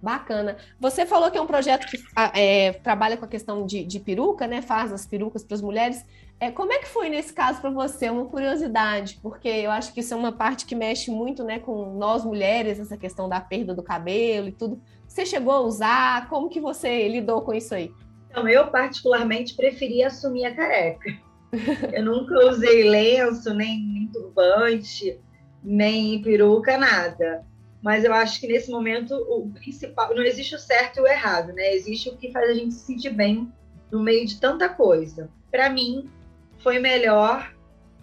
Bacana. 0.00 0.56
Você 0.78 1.04
falou 1.04 1.30
que 1.30 1.38
é 1.38 1.40
um 1.40 1.46
projeto 1.46 1.86
que 1.86 1.98
ah, 2.14 2.30
é, 2.38 2.74
trabalha 2.74 3.16
com 3.16 3.24
a 3.24 3.28
questão 3.28 3.66
de, 3.66 3.82
de, 3.82 3.98
peruca, 3.98 4.46
né? 4.46 4.62
Faz 4.62 4.92
as 4.92 5.04
perucas 5.04 5.42
para 5.42 5.56
as 5.56 5.62
mulheres. 5.62 6.04
É, 6.38 6.50
como 6.50 6.72
é 6.72 6.78
que 6.78 6.86
foi 6.86 7.08
nesse 7.08 7.32
caso 7.32 7.60
para 7.60 7.70
você? 7.70 8.08
Uma 8.10 8.26
curiosidade, 8.26 9.18
porque 9.22 9.48
eu 9.48 9.70
acho 9.70 9.92
que 9.92 10.00
isso 10.00 10.12
é 10.12 10.16
uma 10.16 10.30
parte 10.30 10.66
que 10.66 10.74
mexe 10.74 11.10
muito, 11.10 11.42
né, 11.42 11.58
com 11.58 11.96
nós 11.96 12.24
mulheres, 12.24 12.78
essa 12.78 12.96
questão 12.96 13.26
da 13.26 13.40
perda 13.40 13.74
do 13.74 13.82
cabelo 13.82 14.48
e 14.48 14.52
tudo. 14.52 14.80
Você 15.16 15.24
chegou 15.24 15.54
a 15.54 15.60
usar? 15.60 16.28
Como 16.28 16.50
que 16.50 16.60
você 16.60 17.08
lidou 17.08 17.40
com 17.40 17.54
isso 17.54 17.74
aí? 17.74 17.90
Então, 18.28 18.46
eu 18.46 18.66
particularmente 18.66 19.56
preferi 19.56 20.02
assumir 20.02 20.44
a 20.44 20.54
careca. 20.54 21.10
Eu 21.90 22.04
nunca 22.04 22.34
usei 22.50 22.86
lenço, 22.86 23.54
nem, 23.54 23.80
nem 23.80 24.08
turbante, 24.08 25.18
nem 25.64 26.20
peruca, 26.20 26.76
nada. 26.76 27.46
Mas 27.80 28.04
eu 28.04 28.12
acho 28.12 28.38
que 28.40 28.46
nesse 28.46 28.70
momento 28.70 29.14
o 29.14 29.48
principal, 29.52 30.14
não 30.14 30.22
existe 30.22 30.54
o 30.54 30.58
certo 30.58 30.98
e 30.98 31.00
o 31.00 31.06
errado, 31.06 31.54
né? 31.54 31.72
Existe 31.72 32.10
o 32.10 32.16
que 32.16 32.30
faz 32.30 32.50
a 32.50 32.54
gente 32.54 32.74
se 32.74 32.84
sentir 32.84 33.10
bem 33.10 33.50
no 33.90 34.02
meio 34.02 34.26
de 34.26 34.38
tanta 34.38 34.68
coisa. 34.68 35.30
Para 35.50 35.70
mim, 35.70 36.10
foi 36.58 36.78
melhor 36.78 37.54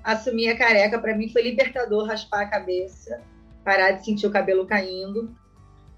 assumir 0.03 0.49
a 0.49 0.57
careca. 0.57 0.97
Para 0.97 1.15
mim, 1.15 1.29
foi 1.29 1.43
libertador 1.43 2.07
raspar 2.07 2.41
a 2.41 2.49
cabeça, 2.49 3.21
parar 3.63 3.91
de 3.91 4.03
sentir 4.03 4.25
o 4.25 4.31
cabelo 4.31 4.65
caindo. 4.65 5.42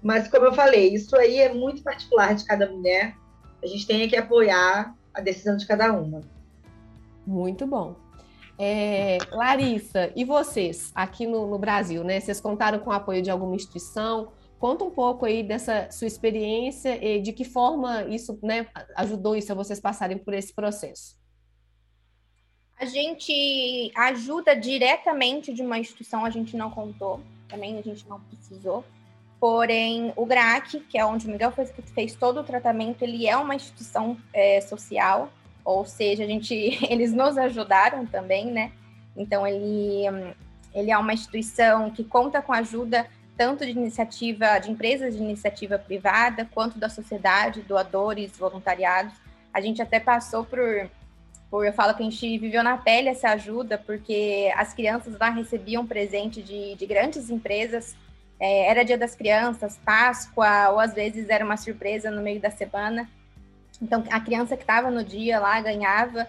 Mas, 0.02 0.28
como 0.28 0.46
eu 0.46 0.52
falei, 0.52 0.94
isso 0.94 1.16
aí 1.16 1.38
é 1.38 1.52
muito 1.52 1.82
particular 1.82 2.34
de 2.34 2.44
cada 2.44 2.70
mulher. 2.70 3.16
A 3.62 3.66
gente 3.66 3.86
tem 3.86 4.08
que 4.08 4.16
apoiar 4.16 4.94
a 5.12 5.20
decisão 5.20 5.56
de 5.56 5.66
cada 5.66 5.92
uma. 5.92 6.20
Muito 7.26 7.66
bom. 7.66 7.96
É, 8.58 9.18
Larissa, 9.30 10.10
e 10.16 10.24
vocês 10.24 10.90
aqui 10.94 11.26
no, 11.26 11.46
no, 11.46 11.58
Brasil, 11.58 12.02
né? 12.02 12.20
Vocês 12.20 12.40
contaram 12.40 12.78
com 12.78 12.90
o 12.90 12.92
apoio 12.92 13.20
de 13.20 13.30
alguma 13.30 13.54
instituição? 13.54 14.32
Conta 14.58 14.84
um 14.84 14.90
pouco 14.90 15.26
aí 15.26 15.42
dessa 15.42 15.90
sua 15.90 16.06
experiência 16.06 17.04
e 17.04 17.20
de 17.20 17.32
que 17.32 17.44
forma 17.44 18.04
isso 18.04 18.38
né, 18.42 18.66
ajudou 18.96 19.36
isso 19.36 19.52
a 19.52 19.54
vocês 19.54 19.78
passarem 19.78 20.16
por 20.16 20.32
esse 20.32 20.54
processo. 20.54 21.16
A 22.78 22.86
gente 22.86 23.90
ajuda 23.94 24.54
diretamente 24.54 25.52
de 25.52 25.62
uma 25.62 25.78
instituição, 25.78 26.24
a 26.24 26.30
gente 26.30 26.56
não 26.56 26.70
contou, 26.70 27.20
também 27.48 27.78
a 27.78 27.82
gente 27.82 28.06
não 28.08 28.20
precisou. 28.20 28.84
Porém, 29.38 30.12
o 30.16 30.24
GRAC, 30.24 30.80
que 30.80 30.98
é 30.98 31.04
onde 31.04 31.26
o 31.26 31.30
Miguel 31.30 31.52
fez, 31.52 31.72
fez 31.94 32.14
todo 32.14 32.40
o 32.40 32.44
tratamento, 32.44 33.02
ele 33.02 33.26
é 33.26 33.36
uma 33.36 33.54
instituição 33.54 34.16
é, 34.32 34.60
social, 34.60 35.30
ou 35.64 35.84
seja, 35.84 36.24
a 36.24 36.26
gente, 36.26 36.54
eles 36.90 37.12
nos 37.12 37.36
ajudaram 37.36 38.06
também, 38.06 38.46
né? 38.46 38.72
Então, 39.16 39.46
ele, 39.46 40.04
ele 40.74 40.90
é 40.90 40.98
uma 40.98 41.12
instituição 41.12 41.90
que 41.90 42.04
conta 42.04 42.40
com 42.40 42.52
ajuda 42.52 43.06
tanto 43.36 43.64
de 43.66 43.72
iniciativa, 43.72 44.58
de 44.58 44.70
empresas 44.70 45.14
de 45.14 45.22
iniciativa 45.22 45.78
privada, 45.78 46.48
quanto 46.52 46.78
da 46.78 46.88
sociedade, 46.88 47.60
doadores, 47.60 48.36
voluntariados. 48.38 49.12
A 49.52 49.60
gente 49.60 49.82
até 49.82 50.00
passou 50.00 50.44
por, 50.44 50.88
por, 51.50 51.66
eu 51.66 51.72
falo 51.72 51.94
que 51.94 52.02
a 52.02 52.10
gente 52.10 52.38
viveu 52.38 52.62
na 52.62 52.78
pele 52.78 53.10
essa 53.10 53.30
ajuda, 53.30 53.76
porque 53.76 54.50
as 54.56 54.72
crianças 54.72 55.18
lá 55.18 55.28
recebiam 55.28 55.86
presente 55.86 56.42
de, 56.42 56.74
de 56.74 56.86
grandes 56.86 57.28
empresas, 57.28 57.94
é, 58.38 58.70
era 58.70 58.84
dia 58.84 58.98
das 58.98 59.14
crianças, 59.14 59.78
Páscoa, 59.84 60.70
ou 60.70 60.80
às 60.80 60.94
vezes 60.94 61.28
era 61.28 61.44
uma 61.44 61.56
surpresa 61.56 62.10
no 62.10 62.22
meio 62.22 62.40
da 62.40 62.50
semana. 62.50 63.08
Então, 63.80 64.04
a 64.10 64.20
criança 64.20 64.56
que 64.56 64.62
estava 64.62 64.90
no 64.90 65.04
dia 65.04 65.38
lá 65.38 65.60
ganhava. 65.60 66.26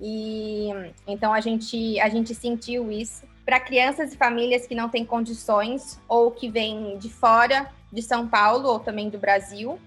E 0.00 0.68
então 1.06 1.32
a 1.32 1.40
gente, 1.40 1.98
a 2.00 2.08
gente 2.08 2.34
sentiu 2.34 2.90
isso. 2.90 3.26
Para 3.44 3.58
crianças 3.58 4.12
e 4.12 4.16
famílias 4.16 4.66
que 4.66 4.74
não 4.74 4.88
têm 4.88 5.04
condições 5.04 5.98
ou 6.06 6.30
que 6.30 6.48
vêm 6.50 6.98
de 6.98 7.08
fora 7.08 7.70
de 7.92 8.02
São 8.02 8.28
Paulo 8.28 8.68
ou 8.68 8.78
também 8.78 9.08
do 9.08 9.18
Brasil, 9.18 9.78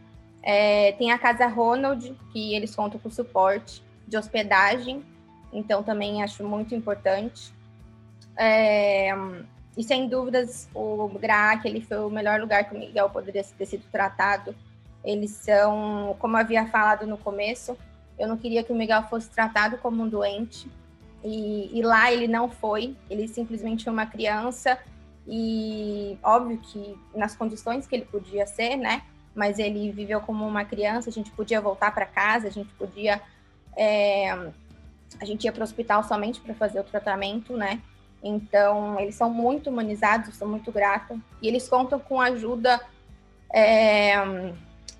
é, 0.43 0.93
tem 0.93 1.11
a 1.11 1.17
Casa 1.17 1.45
Ronald, 1.47 2.15
que 2.33 2.55
eles 2.55 2.75
contam 2.75 2.99
com 2.99 3.09
suporte 3.09 3.83
de 4.07 4.17
hospedagem, 4.17 5.03
então 5.53 5.83
também 5.83 6.23
acho 6.23 6.43
muito 6.43 6.73
importante. 6.73 7.53
É, 8.35 9.15
e 9.77 9.83
sem 9.83 10.07
dúvidas, 10.07 10.69
o 10.73 11.07
GRAC 11.19 11.65
ele 11.65 11.81
foi 11.81 11.99
o 11.99 12.09
melhor 12.09 12.39
lugar 12.39 12.67
que 12.67 12.75
o 12.75 12.79
Miguel 12.79 13.09
poderia 13.09 13.43
ter 13.43 13.65
sido 13.65 13.83
tratado 13.91 14.55
eles 15.03 15.31
são, 15.31 16.15
como 16.19 16.37
havia 16.37 16.67
falado 16.67 17.07
no 17.07 17.17
começo, 17.17 17.77
eu 18.17 18.27
não 18.27 18.37
queria 18.37 18.63
que 18.63 18.71
o 18.71 18.75
Miguel 18.75 19.03
fosse 19.03 19.29
tratado 19.29 19.77
como 19.77 20.03
um 20.03 20.07
doente. 20.07 20.69
E, 21.23 21.69
e 21.77 21.81
lá 21.81 22.11
ele 22.11 22.27
não 22.27 22.49
foi, 22.49 22.95
ele 23.09 23.27
simplesmente 23.27 23.83
foi 23.83 23.93
uma 23.93 24.05
criança 24.05 24.77
e 25.27 26.17
óbvio 26.23 26.57
que 26.57 26.97
nas 27.15 27.35
condições 27.35 27.85
que 27.85 27.95
ele 27.95 28.05
podia 28.05 28.45
ser, 28.45 28.75
né? 28.75 29.03
Mas 29.33 29.59
ele 29.59 29.91
viveu 29.91 30.19
como 30.21 30.47
uma 30.47 30.65
criança, 30.65 31.09
a 31.09 31.13
gente 31.13 31.31
podia 31.31 31.61
voltar 31.61 31.93
para 31.93 32.05
casa, 32.05 32.47
a 32.47 32.51
gente 32.51 32.71
podia. 32.73 33.21
É, 33.75 34.31
a 35.19 35.25
gente 35.25 35.43
ia 35.43 35.51
para 35.51 35.61
o 35.61 35.63
hospital 35.63 36.03
somente 36.03 36.39
para 36.41 36.53
fazer 36.53 36.79
o 36.79 36.83
tratamento, 36.83 37.55
né? 37.55 37.81
Então, 38.23 38.99
eles 38.99 39.15
são 39.15 39.29
muito 39.29 39.69
humanizados, 39.69 40.35
sou 40.35 40.47
muito 40.47 40.71
grata. 40.71 41.17
E 41.41 41.47
eles 41.47 41.67
contam 41.67 41.99
com 41.99 42.21
ajuda 42.21 42.79
é, 43.53 44.13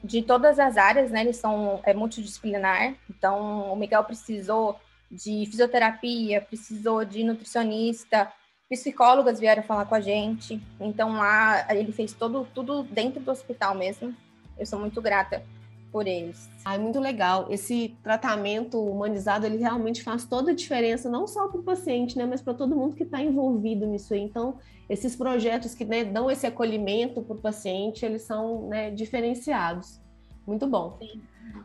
de 0.04 0.22
todas 0.22 0.60
as 0.60 0.78
áreas, 0.78 1.12
né? 1.12 1.22
Eles 1.22 1.38
são 1.38 1.80
é, 1.84 1.94
multidisciplinar. 1.94 2.96
Então, 3.10 3.72
o 3.72 3.76
Miguel 3.76 4.04
precisou 4.04 4.80
de 5.10 5.46
fisioterapia, 5.46 6.42
precisou 6.42 7.04
de 7.04 7.24
nutricionista, 7.24 8.32
psicólogas 8.70 9.40
vieram 9.40 9.62
falar 9.62 9.86
com 9.86 9.96
a 9.96 10.02
gente. 10.02 10.62
Então, 10.80 11.18
lá 11.18 11.68
ele 11.76 11.92
fez 11.92 12.14
todo, 12.14 12.48
tudo 12.56 12.84
dentro 12.84 13.20
do 13.20 13.30
hospital 13.30 13.76
mesmo. 13.76 14.16
Eu 14.58 14.66
sou 14.66 14.80
muito 14.80 15.02
grata 15.02 15.44
por 15.92 16.08
eles. 16.08 16.50
Ah, 16.64 16.76
é 16.76 16.78
muito 16.78 17.00
legal. 17.00 17.48
Esse 17.50 17.96
tratamento 18.02 18.82
humanizado, 18.82 19.46
ele 19.46 19.58
realmente 19.58 20.04
faz 20.04 20.26
toda 20.26 20.52
a 20.52 20.56
diferença, 20.56 21.10
não 21.10 21.28
só 21.28 21.48
para 21.48 21.60
o 21.60 21.64
paciente, 21.64 22.18
né, 22.18 22.26
mas 22.26 22.42
para 22.42 22.54
todo 22.54 22.76
mundo 22.76 22.96
que 22.96 23.04
está 23.04 23.22
envolvido 23.22 23.86
nisso 23.86 24.14
aí. 24.14 24.22
Então, 24.22 24.56
esses 24.90 25.16
projetos 25.16 25.76
que 25.76 25.86
né, 25.86 26.04
dão 26.04 26.30
esse 26.30 26.48
acolhimento 26.48 27.22
para 27.22 27.36
o 27.36 27.40
paciente, 27.40 28.06
eles 28.06 28.22
são 28.22 28.68
né, 28.68 28.92
diferenciados. 28.92 30.00
Muito 30.46 30.66
bom. 30.68 30.98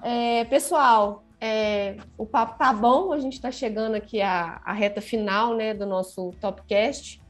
É, 0.02 0.44
pessoal, 0.44 1.24
é, 1.40 1.96
o 2.16 2.26
papo 2.26 2.58
tá 2.58 2.72
bom, 2.72 3.12
a 3.12 3.18
gente 3.18 3.34
está 3.34 3.50
chegando 3.50 3.94
aqui 3.94 4.20
à, 4.20 4.60
à, 4.64 4.72
reta 4.72 5.00
final 5.00 5.54
né, 5.54 5.74
do 5.74 5.86
nosso 5.86 6.32
Topcast. 6.40 7.20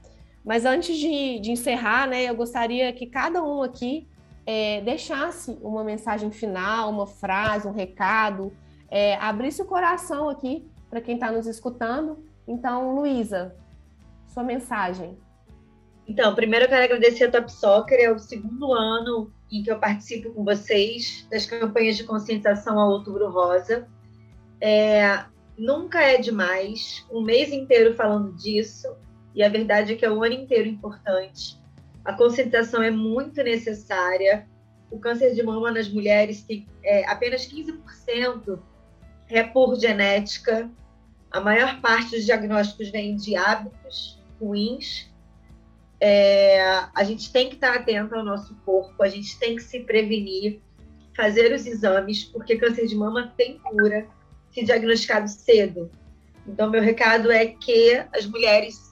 Mas 0.45 0.65
antes 0.65 0.97
de, 0.97 1.41
de 1.41 1.51
encerrar, 1.51 2.07
né, 2.07 2.25
eu 2.25 2.35
gostaria 2.35 2.93
que 2.93 3.07
cada 3.07 3.43
um 3.43 3.63
aqui 3.63 4.07
é, 4.47 4.81
deixasse 4.81 5.59
uma 5.61 5.83
mensagem 5.83 6.31
final, 6.31 6.89
uma 6.91 7.07
frase, 7.07 7.67
um 7.67 7.73
recado, 7.73 8.53
é, 8.89 9.17
abrisse 9.17 9.61
o 9.61 9.65
coração 9.67 10.29
aqui 10.29 10.71
para 10.89 11.01
quem 11.01 11.17
está 11.17 11.33
nos 11.33 11.47
escutando. 11.47 12.25
Então, 12.47 12.95
Luísa, 12.95 13.57
sua 14.29 14.45
mensagem. 14.45 15.19
Então, 16.07 16.33
primeiro 16.35 16.67
eu 16.67 16.69
quero 16.69 16.85
agradecer 16.85 17.25
a 17.25 17.31
Top 17.31 17.51
Soccer, 17.51 17.99
é 17.99 18.11
o 18.11 18.19
segundo 18.19 18.73
ano 18.73 19.33
em 19.51 19.63
que 19.63 19.71
eu 19.71 19.79
participo 19.79 20.33
com 20.33 20.45
vocês 20.45 21.27
das 21.31 21.47
campanhas 21.47 21.97
de 21.97 22.05
conscientização 22.05 22.79
ao 22.79 22.91
Outubro 22.91 23.29
Rosa. 23.29 23.89
É, 24.61 25.25
nunca 25.59 26.01
é 26.01 26.19
demais, 26.19 27.05
um 27.11 27.23
mês 27.23 27.53
inteiro 27.53 27.95
falando 27.95 28.33
disso, 28.35 28.87
e 29.35 29.43
a 29.43 29.49
verdade 29.49 29.93
é 29.95 29.97
que 29.97 30.05
é 30.05 30.11
o 30.11 30.23
ano 30.23 30.35
inteiro 30.35 30.69
importante. 30.69 31.59
A 32.07 32.13
conscientização 32.13 32.81
é 32.81 32.91
muito 32.91 33.43
necessária. 33.43 34.47
O 34.93 34.99
câncer 35.01 35.35
de 35.35 35.43
mama 35.43 35.73
nas 35.73 35.89
mulheres 35.89 36.41
tem 36.41 36.65
é, 36.85 37.05
apenas 37.11 37.49
15% 37.49 38.61
é 39.29 39.43
por 39.43 39.75
genética. 39.75 40.71
A 41.33 41.41
maior 41.41 41.81
parte 41.81 42.13
dos 42.13 42.25
diagnósticos 42.25 42.91
vem 42.91 43.17
de 43.17 43.35
hábitos 43.35 44.23
ruins. 44.41 45.11
É, 46.01 46.61
a 46.95 47.03
gente 47.03 47.33
tem 47.33 47.49
que 47.49 47.57
estar 47.57 47.75
atento 47.75 48.15
ao 48.15 48.25
nosso 48.25 48.55
corpo, 48.65 49.03
a 49.03 49.09
gente 49.09 49.37
tem 49.41 49.57
que 49.57 49.63
se 49.63 49.81
prevenir, 49.81 50.61
fazer 51.17 51.53
os 51.53 51.67
exames, 51.67 52.23
porque 52.23 52.57
câncer 52.57 52.87
de 52.87 52.95
mama 52.95 53.33
tem 53.37 53.59
cura 53.59 54.07
se 54.53 54.63
diagnosticado 54.63 55.29
cedo. 55.29 55.91
Então, 56.47 56.71
meu 56.71 56.83
recado 56.83 57.33
é 57.33 57.47
que 57.47 58.01
as 58.15 58.27
mulheres 58.27 58.86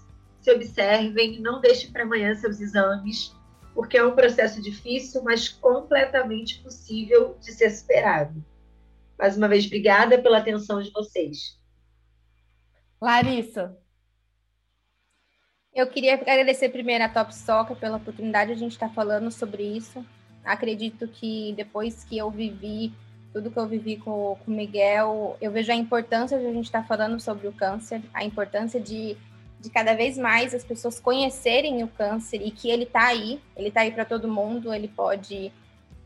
se 0.44 0.52
observem, 0.52 1.40
não 1.40 1.60
deixem 1.60 1.90
para 1.90 2.02
amanhã 2.02 2.34
seus 2.34 2.60
exames, 2.60 3.34
porque 3.74 3.96
é 3.96 4.04
um 4.04 4.14
processo 4.14 4.60
difícil, 4.60 5.22
mas 5.24 5.48
completamente 5.48 6.60
possível 6.62 7.38
de 7.40 7.50
ser 7.52 7.70
superado. 7.70 8.44
Mais 9.18 9.36
uma 9.36 9.48
vez, 9.48 9.64
obrigada 9.64 10.20
pela 10.20 10.38
atenção 10.38 10.82
de 10.82 10.90
vocês. 10.90 11.58
Larissa. 13.00 13.76
Eu 15.74 15.86
queria 15.88 16.14
agradecer 16.14 16.68
primeiro 16.68 17.02
a 17.04 17.08
Top 17.08 17.34
Soccer 17.34 17.76
pela 17.76 17.96
oportunidade 17.96 18.50
de 18.50 18.56
a 18.56 18.60
gente 18.60 18.72
estar 18.72 18.90
falando 18.90 19.30
sobre 19.30 19.62
isso. 19.62 20.04
Acredito 20.44 21.08
que 21.08 21.54
depois 21.56 22.04
que 22.04 22.18
eu 22.18 22.30
vivi 22.30 22.92
tudo 23.32 23.50
que 23.50 23.58
eu 23.58 23.66
vivi 23.66 23.96
com 23.96 24.38
o 24.46 24.50
Miguel, 24.50 25.36
eu 25.40 25.50
vejo 25.50 25.72
a 25.72 25.74
importância 25.74 26.38
de 26.38 26.46
a 26.46 26.52
gente 26.52 26.66
estar 26.66 26.86
falando 26.86 27.18
sobre 27.18 27.48
o 27.48 27.52
câncer, 27.52 28.00
a 28.14 28.24
importância 28.24 28.80
de, 28.80 29.16
de 29.64 29.70
cada 29.70 29.94
vez 29.94 30.18
mais 30.18 30.54
as 30.54 30.62
pessoas 30.62 31.00
conhecerem 31.00 31.82
o 31.82 31.88
câncer 31.88 32.42
e 32.42 32.50
que 32.50 32.68
ele 32.68 32.84
está 32.84 33.06
aí, 33.06 33.40
ele 33.56 33.68
está 33.68 33.80
aí 33.80 33.90
para 33.90 34.04
todo 34.04 34.28
mundo, 34.28 34.74
ele 34.74 34.88
pode 34.88 35.50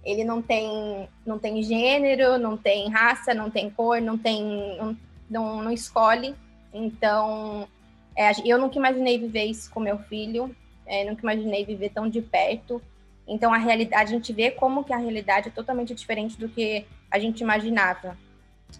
ele 0.05 0.23
não 0.23 0.40
tem 0.40 1.09
não 1.27 1.40
tem 1.40 1.61
gênero, 1.61 2.38
não 2.38 2.57
tem 2.57 2.88
raça, 2.88 3.35
não 3.35 3.51
tem 3.51 3.68
cor, 3.68 4.01
não 4.01 4.16
tem 4.16 4.77
não, 4.79 4.97
não, 5.29 5.62
não 5.64 5.73
escolhe. 5.73 6.37
Então, 6.73 7.66
é, 8.14 8.31
eu 8.44 8.59
nunca 8.59 8.79
imaginei 8.79 9.18
viver 9.18 9.47
isso 9.47 9.68
com 9.73 9.81
meu 9.81 9.99
filho, 9.99 10.55
é, 10.87 11.05
nunca 11.05 11.23
imaginei 11.23 11.64
viver 11.64 11.90
tão 11.90 12.09
de 12.09 12.23
perto. 12.23 12.81
Então, 13.27 13.53
a 13.53 13.59
realidade, 13.59 14.03
a 14.03 14.07
gente 14.07 14.33
vê 14.33 14.53
como 14.53 14.85
que 14.85 14.92
a 14.92 14.99
realidade 14.99 15.49
é 15.49 15.51
totalmente 15.51 15.92
diferente 15.94 16.38
do 16.38 16.49
que 16.49 16.87
a 17.11 17.18
gente 17.18 17.40
imaginava. 17.40 18.16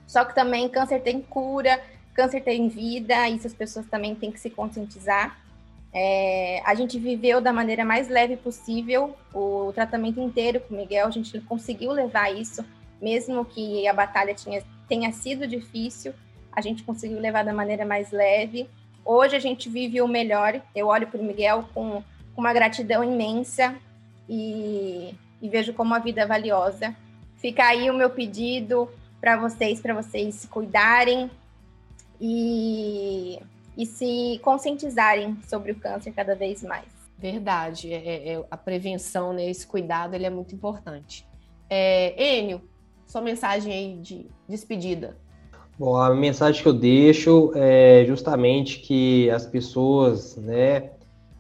Só 0.07 0.25
que 0.25 0.37
também 0.37 0.69
câncer 0.69 1.01
tem 1.01 1.21
cura, 1.21 1.83
câncer 2.19 2.41
tem 2.41 2.67
vida, 2.69 3.29
isso 3.29 3.47
as 3.47 3.55
pessoas 3.55 3.87
também 3.87 4.13
têm 4.13 4.33
que 4.33 4.41
se 4.41 4.51
conscientizar. 4.51 5.39
É, 5.95 6.61
a 6.67 6.75
gente 6.75 6.99
viveu 6.99 7.41
da 7.41 7.53
maneira 7.53 7.85
mais 7.85 8.09
leve 8.09 8.37
possível 8.37 9.17
o 9.33 9.71
tratamento 9.73 10.19
inteiro 10.19 10.59
com 10.59 10.75
o 10.75 10.77
Miguel, 10.77 11.07
a 11.07 11.11
gente 11.13 11.41
conseguiu 11.43 11.93
levar 11.93 12.35
isso, 12.35 12.65
mesmo 13.01 13.45
que 13.45 13.87
a 13.87 13.93
batalha 13.93 14.35
tinha, 14.35 14.65
tenha 14.89 15.13
sido 15.13 15.47
difícil, 15.47 16.13
a 16.51 16.61
gente 16.61 16.83
conseguiu 16.83 17.21
levar 17.21 17.45
da 17.45 17.55
maneira 17.55 17.87
mais 17.87 18.11
leve. 18.11 18.69
Hoje 19.05 19.37
a 19.37 19.39
gente 19.39 19.69
vive 19.69 20.03
o 20.03 20.09
melhor, 20.09 20.61
eu 20.75 20.89
olho 20.89 21.07
para 21.07 21.21
o 21.21 21.25
Miguel 21.25 21.69
com, 21.73 22.03
com, 22.35 22.41
uma 22.41 22.53
gratidão 22.53 23.05
imensa 23.05 23.77
e, 24.29 25.15
e 25.41 25.49
vejo 25.49 25.73
como 25.73 25.95
a 25.95 26.01
vida 26.01 26.23
é 26.23 26.27
valiosa. 26.27 26.97
Fica 27.37 27.63
aí 27.63 27.89
o 27.89 27.95
meu 27.95 28.11
pedido 28.11 28.91
para 29.21 29.37
vocês, 29.37 29.81
para 29.81 29.95
vocês 29.95 30.35
se 30.35 30.49
cuidarem 30.49 31.31
e 32.21 33.39
e 33.79 33.87
se 33.87 34.41
conscientizarem 34.43 35.39
sobre 35.47 35.71
o 35.71 35.77
câncer 35.77 36.11
cada 36.11 36.35
vez 36.35 36.65
mais. 36.65 36.89
Verdade, 37.17 37.93
é, 37.93 37.97
é, 37.97 38.33
é, 38.33 38.45
a 38.51 38.57
prevenção, 38.57 39.33
né, 39.33 39.49
esse 39.49 39.65
cuidado, 39.65 40.15
ele 40.15 40.27
é 40.27 40.31
muito 40.31 40.53
importante. 40.53 41.25
É, 41.71 42.41
Enio, 42.41 42.61
sua 43.07 43.21
mensagem 43.21 43.73
aí 43.73 43.97
de 44.01 44.27
despedida. 44.49 45.17
Bom, 45.79 45.95
a 45.97 46.13
mensagem 46.13 46.61
que 46.61 46.69
eu 46.69 46.73
deixo 46.73 47.53
é 47.55 48.05
justamente 48.05 48.81
que 48.81 49.31
as 49.31 49.47
pessoas, 49.47 50.37
né, 50.37 50.91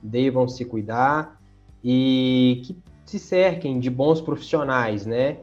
devam 0.00 0.46
se 0.46 0.64
cuidar 0.64 1.40
e 1.82 2.62
que 2.64 2.76
se 3.04 3.18
cerquem 3.18 3.80
de 3.80 3.90
bons 3.90 4.20
profissionais, 4.20 5.04
né, 5.04 5.38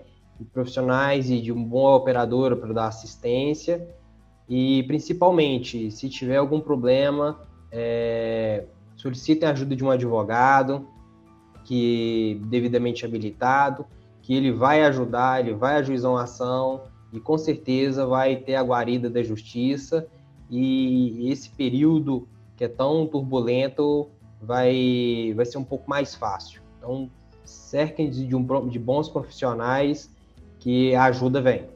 profissionais 0.53 1.29
e 1.29 1.41
de 1.41 1.51
um 1.51 1.61
bom 1.61 1.93
operador 1.93 2.55
para 2.55 2.71
dar 2.71 2.87
assistência 2.87 3.85
e, 4.47 4.83
principalmente, 4.83 5.89
se 5.89 6.07
tiver 6.07 6.37
algum 6.37 6.59
problema, 6.59 7.39
é, 7.71 8.65
solicitem 8.95 9.49
a 9.49 9.51
ajuda 9.51 9.75
de 9.75 9.83
um 9.83 9.89
advogado 9.89 10.87
que 11.63 12.39
devidamente 12.45 13.05
habilitado, 13.05 13.85
que 14.21 14.35
ele 14.35 14.51
vai 14.51 14.83
ajudar, 14.83 15.39
ele 15.39 15.53
vai 15.53 15.77
ajuizar 15.77 16.11
uma 16.11 16.23
ação 16.23 16.83
e 17.11 17.19
com 17.19 17.37
certeza 17.37 18.05
vai 18.05 18.35
ter 18.35 18.55
a 18.55 18.63
guarida 18.63 19.09
da 19.09 19.23
justiça 19.23 20.07
e 20.49 21.31
esse 21.31 21.49
período 21.49 22.27
que 22.55 22.63
é 22.63 22.67
tão 22.67 23.07
turbulento 23.07 24.09
vai, 24.41 25.33
vai 25.35 25.45
ser 25.45 25.57
um 25.57 25.63
pouco 25.63 25.89
mais 25.89 26.13
fácil. 26.13 26.61
Então, 26.77 27.09
cerquem 27.43 28.09
de, 28.11 28.35
um, 28.35 28.67
de 28.67 28.77
bons 28.77 29.09
profissionais 29.09 30.09
que 30.59 30.93
a 30.93 31.05
ajuda 31.05 31.41
vem 31.41 31.74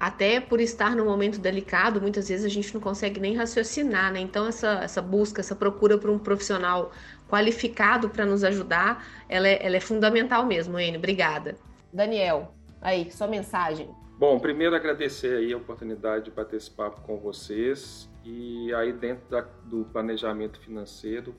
até 0.00 0.40
por 0.40 0.62
estar 0.62 0.96
num 0.96 1.04
momento 1.04 1.38
delicado, 1.38 2.00
muitas 2.00 2.26
vezes 2.30 2.46
a 2.46 2.48
gente 2.48 2.72
não 2.72 2.80
consegue 2.80 3.20
nem 3.20 3.36
raciocinar, 3.36 4.10
né? 4.10 4.18
Então 4.18 4.46
essa, 4.46 4.80
essa 4.82 5.02
busca, 5.02 5.40
essa 5.40 5.54
procura 5.54 5.98
por 5.98 6.08
um 6.08 6.18
profissional 6.18 6.90
qualificado 7.28 8.08
para 8.08 8.24
nos 8.24 8.42
ajudar, 8.42 9.06
ela 9.28 9.46
é, 9.46 9.64
ela 9.64 9.76
é 9.76 9.80
fundamental 9.80 10.46
mesmo, 10.46 10.80
Enio. 10.80 10.98
Obrigada. 10.98 11.56
Daniel, 11.92 12.54
aí, 12.80 13.10
sua 13.10 13.26
mensagem. 13.26 13.90
Bom, 14.18 14.38
primeiro 14.38 14.74
agradecer 14.74 15.36
aí 15.36 15.52
a 15.52 15.56
oportunidade 15.58 16.24
de 16.26 16.30
bater 16.30 16.56
esse 16.56 16.70
papo 16.70 17.02
com 17.02 17.18
vocês 17.18 18.08
e 18.24 18.72
aí 18.74 18.92
dentro 18.92 19.28
da, 19.28 19.42
do 19.64 19.84
planejamento 19.92 20.58
financeiro, 20.60 21.34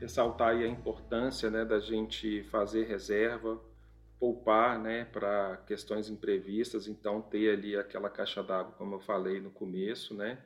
ressaltar 0.00 0.50
aí 0.50 0.64
a 0.64 0.68
importância 0.68 1.50
né, 1.50 1.64
da 1.64 1.80
gente 1.80 2.44
fazer 2.44 2.86
reserva, 2.86 3.60
poupar 4.18 4.78
né, 4.78 5.04
para 5.04 5.58
questões 5.66 6.08
imprevistas, 6.08 6.86
então 6.88 7.20
ter 7.20 7.52
ali 7.52 7.76
aquela 7.76 8.08
caixa 8.08 8.42
d'água, 8.42 8.72
como 8.78 8.94
eu 8.94 9.00
falei 9.00 9.40
no 9.40 9.50
começo, 9.50 10.14
né? 10.14 10.38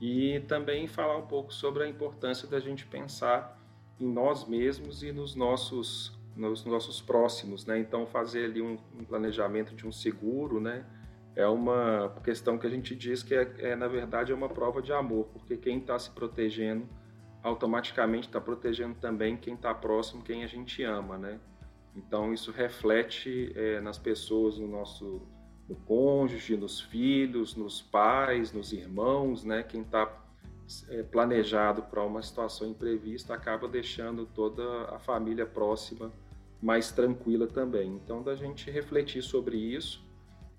E 0.00 0.40
também 0.48 0.86
falar 0.86 1.16
um 1.16 1.26
pouco 1.26 1.52
sobre 1.52 1.84
a 1.84 1.88
importância 1.88 2.48
da 2.48 2.58
gente 2.58 2.86
pensar 2.86 3.58
em 4.00 4.06
nós 4.06 4.46
mesmos 4.48 5.02
e 5.02 5.12
nos 5.12 5.34
nossos, 5.34 6.18
nos 6.34 6.64
nossos 6.64 7.00
próximos, 7.00 7.66
né? 7.66 7.78
Então 7.78 8.06
fazer 8.06 8.46
ali 8.46 8.60
um, 8.60 8.78
um 8.98 9.04
planejamento 9.04 9.74
de 9.74 9.86
um 9.86 9.92
seguro, 9.92 10.60
né? 10.60 10.84
É 11.34 11.46
uma 11.46 12.14
questão 12.24 12.58
que 12.58 12.66
a 12.66 12.70
gente 12.70 12.94
diz 12.94 13.22
que 13.22 13.34
é, 13.34 13.54
é 13.58 13.76
na 13.76 13.88
verdade 13.88 14.32
é 14.32 14.34
uma 14.34 14.48
prova 14.48 14.82
de 14.82 14.92
amor, 14.92 15.26
porque 15.32 15.56
quem 15.56 15.78
está 15.78 15.98
se 15.98 16.10
protegendo 16.10 16.88
automaticamente 17.42 18.28
está 18.28 18.40
protegendo 18.40 18.94
também 18.96 19.36
quem 19.36 19.54
está 19.54 19.74
próximo, 19.74 20.22
quem 20.22 20.44
a 20.44 20.46
gente 20.46 20.82
ama, 20.82 21.18
né? 21.18 21.40
Então 21.94 22.32
isso 22.32 22.50
reflete 22.50 23.52
é, 23.54 23.80
nas 23.80 23.98
pessoas, 23.98 24.58
no 24.58 24.66
nosso 24.66 25.22
no 25.68 25.76
cônjuge, 25.76 26.56
nos 26.56 26.80
filhos, 26.80 27.54
nos 27.54 27.80
pais, 27.80 28.52
nos 28.52 28.72
irmãos, 28.72 29.44
né? 29.44 29.62
Quem 29.62 29.82
está 29.82 30.10
é, 30.88 31.02
planejado 31.02 31.82
para 31.82 32.02
uma 32.02 32.22
situação 32.22 32.68
imprevista 32.68 33.34
acaba 33.34 33.68
deixando 33.68 34.26
toda 34.26 34.84
a 34.94 34.98
família 34.98 35.46
próxima 35.46 36.12
mais 36.60 36.90
tranquila 36.92 37.46
também. 37.46 37.88
Então 37.94 38.22
da 38.22 38.34
gente 38.34 38.70
refletir 38.70 39.22
sobre 39.22 39.56
isso, 39.56 40.04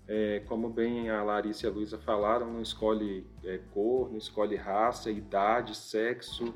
é, 0.06 0.42
como 0.46 0.68
bem 0.68 1.10
a 1.10 1.22
Larissa 1.22 1.66
e 1.66 1.70
a 1.70 1.72
Luísa 1.72 1.98
falaram, 1.98 2.52
não 2.52 2.60
escolhe 2.60 3.26
é, 3.42 3.58
cor, 3.72 4.10
não 4.10 4.18
escolhe 4.18 4.56
raça, 4.56 5.10
idade, 5.10 5.74
sexo 5.74 6.54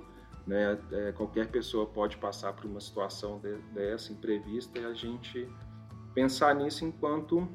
né? 0.49 0.79
É, 0.91 1.13
qualquer 1.13 1.49
pessoa 1.49 1.85
pode 1.85 2.17
passar 2.17 2.55
por 2.55 2.65
uma 2.65 2.81
situação 2.81 3.39
de, 3.39 3.55
dessa 3.75 4.13
imprevista 4.13 4.79
e 4.79 4.85
a 4.85 4.95
gente 4.95 5.47
pensar 6.15 6.55
nisso 6.55 6.87
enquanto 6.87 7.47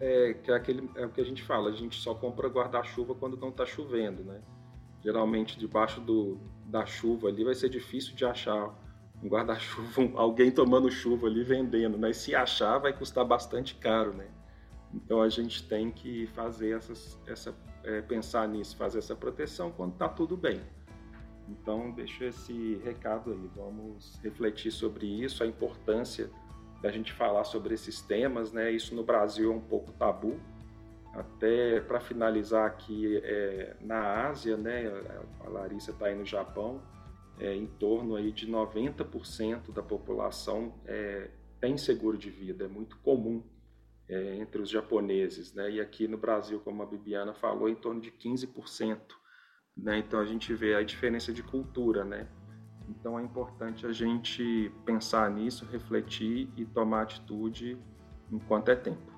é, 0.00 0.34
que 0.34 0.50
é, 0.50 0.54
aquele, 0.54 0.90
é 0.96 1.06
o 1.06 1.10
que 1.10 1.20
a 1.20 1.24
gente 1.24 1.44
fala, 1.44 1.70
a 1.70 1.72
gente 1.72 2.00
só 2.00 2.12
compra 2.12 2.48
guarda-chuva 2.48 3.14
quando 3.14 3.36
não 3.36 3.50
está 3.50 3.64
chovendo, 3.64 4.24
né? 4.24 4.40
Geralmente 5.04 5.56
debaixo 5.56 6.00
do, 6.00 6.36
da 6.66 6.84
chuva 6.84 7.28
ali 7.28 7.44
vai 7.44 7.54
ser 7.54 7.68
difícil 7.68 8.16
de 8.16 8.24
achar 8.24 8.74
um 9.22 9.28
guarda-chuva, 9.28 10.10
alguém 10.18 10.50
tomando 10.50 10.90
chuva 10.90 11.28
ali 11.28 11.44
vendendo, 11.44 11.96
né? 11.96 12.10
E 12.10 12.14
se 12.14 12.34
achar 12.34 12.78
vai 12.78 12.92
custar 12.92 13.24
bastante 13.24 13.76
caro, 13.76 14.12
né? 14.12 14.26
Então 14.92 15.22
a 15.22 15.28
gente 15.28 15.62
tem 15.68 15.92
que 15.92 16.26
fazer 16.26 16.76
essas, 16.76 17.20
essa, 17.24 17.54
é, 17.84 18.02
pensar 18.02 18.48
nisso, 18.48 18.76
fazer 18.76 18.98
essa 18.98 19.14
proteção 19.14 19.70
quando 19.70 19.92
está 19.92 20.08
tudo 20.08 20.36
bem. 20.36 20.60
Então, 21.48 21.90
deixo 21.90 22.24
esse 22.24 22.76
recado 22.84 23.32
aí. 23.32 23.50
Vamos 23.54 24.18
refletir 24.22 24.70
sobre 24.70 25.06
isso, 25.06 25.42
a 25.42 25.46
importância 25.46 26.30
da 26.80 26.90
gente 26.90 27.12
falar 27.12 27.44
sobre 27.44 27.74
esses 27.74 28.00
temas, 28.00 28.52
né? 28.52 28.70
Isso 28.70 28.94
no 28.94 29.02
Brasil 29.02 29.52
é 29.52 29.54
um 29.54 29.60
pouco 29.60 29.92
tabu. 29.92 30.38
Até 31.12 31.80
para 31.80 32.00
finalizar 32.00 32.66
aqui, 32.66 33.20
é, 33.22 33.76
na 33.80 34.26
Ásia, 34.28 34.56
né? 34.56 34.84
A 35.40 35.48
Larissa 35.48 35.92
está 35.92 36.06
aí 36.06 36.14
no 36.14 36.24
Japão, 36.24 36.82
é, 37.38 37.54
em 37.54 37.66
torno 37.66 38.16
aí 38.16 38.32
de 38.32 38.50
90% 38.50 39.72
da 39.72 39.82
população 39.82 40.74
é, 40.84 41.30
tem 41.60 41.78
seguro 41.78 42.18
de 42.18 42.30
vida. 42.30 42.64
É 42.64 42.68
muito 42.68 42.98
comum 42.98 43.42
é, 44.08 44.36
entre 44.36 44.60
os 44.60 44.68
japoneses, 44.68 45.54
né? 45.54 45.70
E 45.70 45.80
aqui 45.80 46.06
no 46.06 46.18
Brasil, 46.18 46.60
como 46.60 46.82
a 46.82 46.86
Bibiana 46.86 47.32
falou, 47.32 47.68
em 47.68 47.74
torno 47.74 48.00
de 48.00 48.10
15%. 48.10 48.98
Né? 49.76 49.98
Então 49.98 50.20
a 50.20 50.24
gente 50.24 50.54
vê 50.54 50.74
a 50.74 50.82
diferença 50.82 51.32
de 51.32 51.42
cultura, 51.42 52.04
né? 52.04 52.26
Então 52.88 53.18
é 53.18 53.22
importante 53.22 53.86
a 53.86 53.92
gente 53.92 54.70
pensar 54.84 55.30
nisso, 55.30 55.66
refletir 55.70 56.48
e 56.56 56.64
tomar 56.64 57.02
atitude 57.02 57.78
enquanto 58.30 58.70
é 58.70 58.76
tempo. 58.76 59.12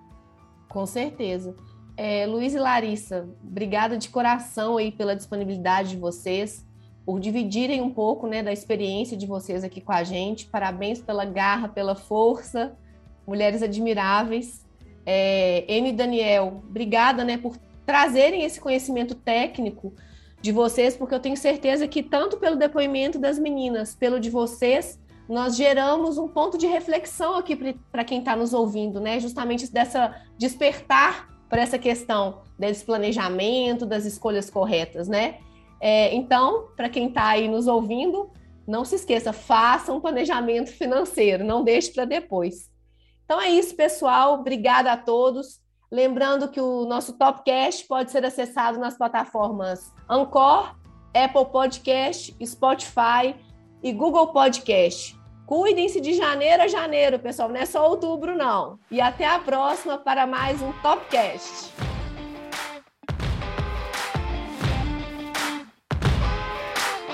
Com 0.68 0.86
certeza. 0.86 1.54
É, 1.96 2.26
Luiz 2.26 2.54
e 2.54 2.58
Larissa, 2.58 3.28
obrigada 3.42 3.96
de 3.96 4.08
coração 4.08 4.76
aí 4.76 4.92
pela 4.92 5.16
disponibilidade 5.16 5.90
de 5.90 5.96
vocês. 5.96 6.64
por 7.04 7.20
dividirem 7.20 7.80
um 7.80 7.90
pouco 7.90 8.26
né, 8.26 8.42
da 8.42 8.52
experiência 8.52 9.16
de 9.16 9.26
vocês 9.26 9.62
aqui 9.62 9.80
com 9.80 9.92
a 9.92 10.02
gente. 10.02 10.46
Parabéns 10.46 11.00
pela 11.00 11.24
garra, 11.24 11.68
pela 11.68 11.94
força. 11.94 12.76
Mulheres 13.24 13.62
admiráveis. 13.62 14.66
É, 15.04 15.64
e 15.68 15.92
Daniel, 15.92 16.62
obrigada 16.68 17.24
né, 17.24 17.38
por 17.38 17.56
trazerem 17.86 18.42
esse 18.42 18.60
conhecimento 18.60 19.14
técnico 19.14 19.94
de 20.46 20.52
vocês, 20.52 20.96
porque 20.96 21.12
eu 21.12 21.18
tenho 21.18 21.36
certeza 21.36 21.88
que, 21.88 22.04
tanto 22.04 22.36
pelo 22.36 22.54
depoimento 22.54 23.18
das 23.18 23.36
meninas, 23.36 23.96
pelo 23.96 24.20
de 24.20 24.30
vocês, 24.30 24.96
nós 25.28 25.56
geramos 25.56 26.18
um 26.18 26.28
ponto 26.28 26.56
de 26.56 26.68
reflexão 26.68 27.34
aqui 27.34 27.74
para 27.90 28.04
quem 28.04 28.20
está 28.20 28.36
nos 28.36 28.54
ouvindo, 28.54 29.00
né? 29.00 29.18
Justamente 29.18 29.70
dessa 29.72 30.14
despertar 30.38 31.28
para 31.48 31.62
essa 31.62 31.78
questão 31.78 32.42
desse 32.56 32.84
planejamento, 32.84 33.84
das 33.84 34.04
escolhas 34.04 34.48
corretas, 34.48 35.08
né? 35.08 35.38
É, 35.80 36.14
então, 36.14 36.68
para 36.76 36.88
quem 36.88 37.08
está 37.08 37.26
aí 37.26 37.48
nos 37.48 37.66
ouvindo, 37.66 38.30
não 38.66 38.84
se 38.84 38.94
esqueça, 38.94 39.32
faça 39.32 39.92
um 39.92 40.00
planejamento 40.00 40.70
financeiro, 40.70 41.44
não 41.44 41.64
deixe 41.64 41.90
para 41.92 42.04
depois. 42.04 42.70
Então 43.24 43.40
é 43.40 43.50
isso, 43.50 43.74
pessoal. 43.74 44.34
Obrigada 44.34 44.92
a 44.92 44.96
todos. 44.96 45.60
Lembrando 45.90 46.48
que 46.48 46.60
o 46.60 46.84
nosso 46.84 47.12
Topcast 47.12 47.86
pode 47.86 48.10
ser 48.10 48.24
acessado 48.24 48.78
nas 48.78 48.96
plataformas 48.96 49.92
Anchor, 50.08 50.74
Apple 51.14 51.46
Podcast, 51.46 52.36
Spotify 52.44 53.36
e 53.82 53.92
Google 53.92 54.28
Podcast. 54.28 55.16
Cuidem-se 55.46 56.00
de 56.00 56.14
janeiro 56.14 56.64
a 56.64 56.68
janeiro, 56.68 57.20
pessoal, 57.20 57.48
não 57.48 57.56
é 57.56 57.64
só 57.64 57.88
outubro, 57.88 58.36
não. 58.36 58.80
E 58.90 59.00
até 59.00 59.26
a 59.26 59.38
próxima 59.38 59.96
para 59.96 60.26
mais 60.26 60.60
um 60.60 60.72
Topcast. 60.82 61.85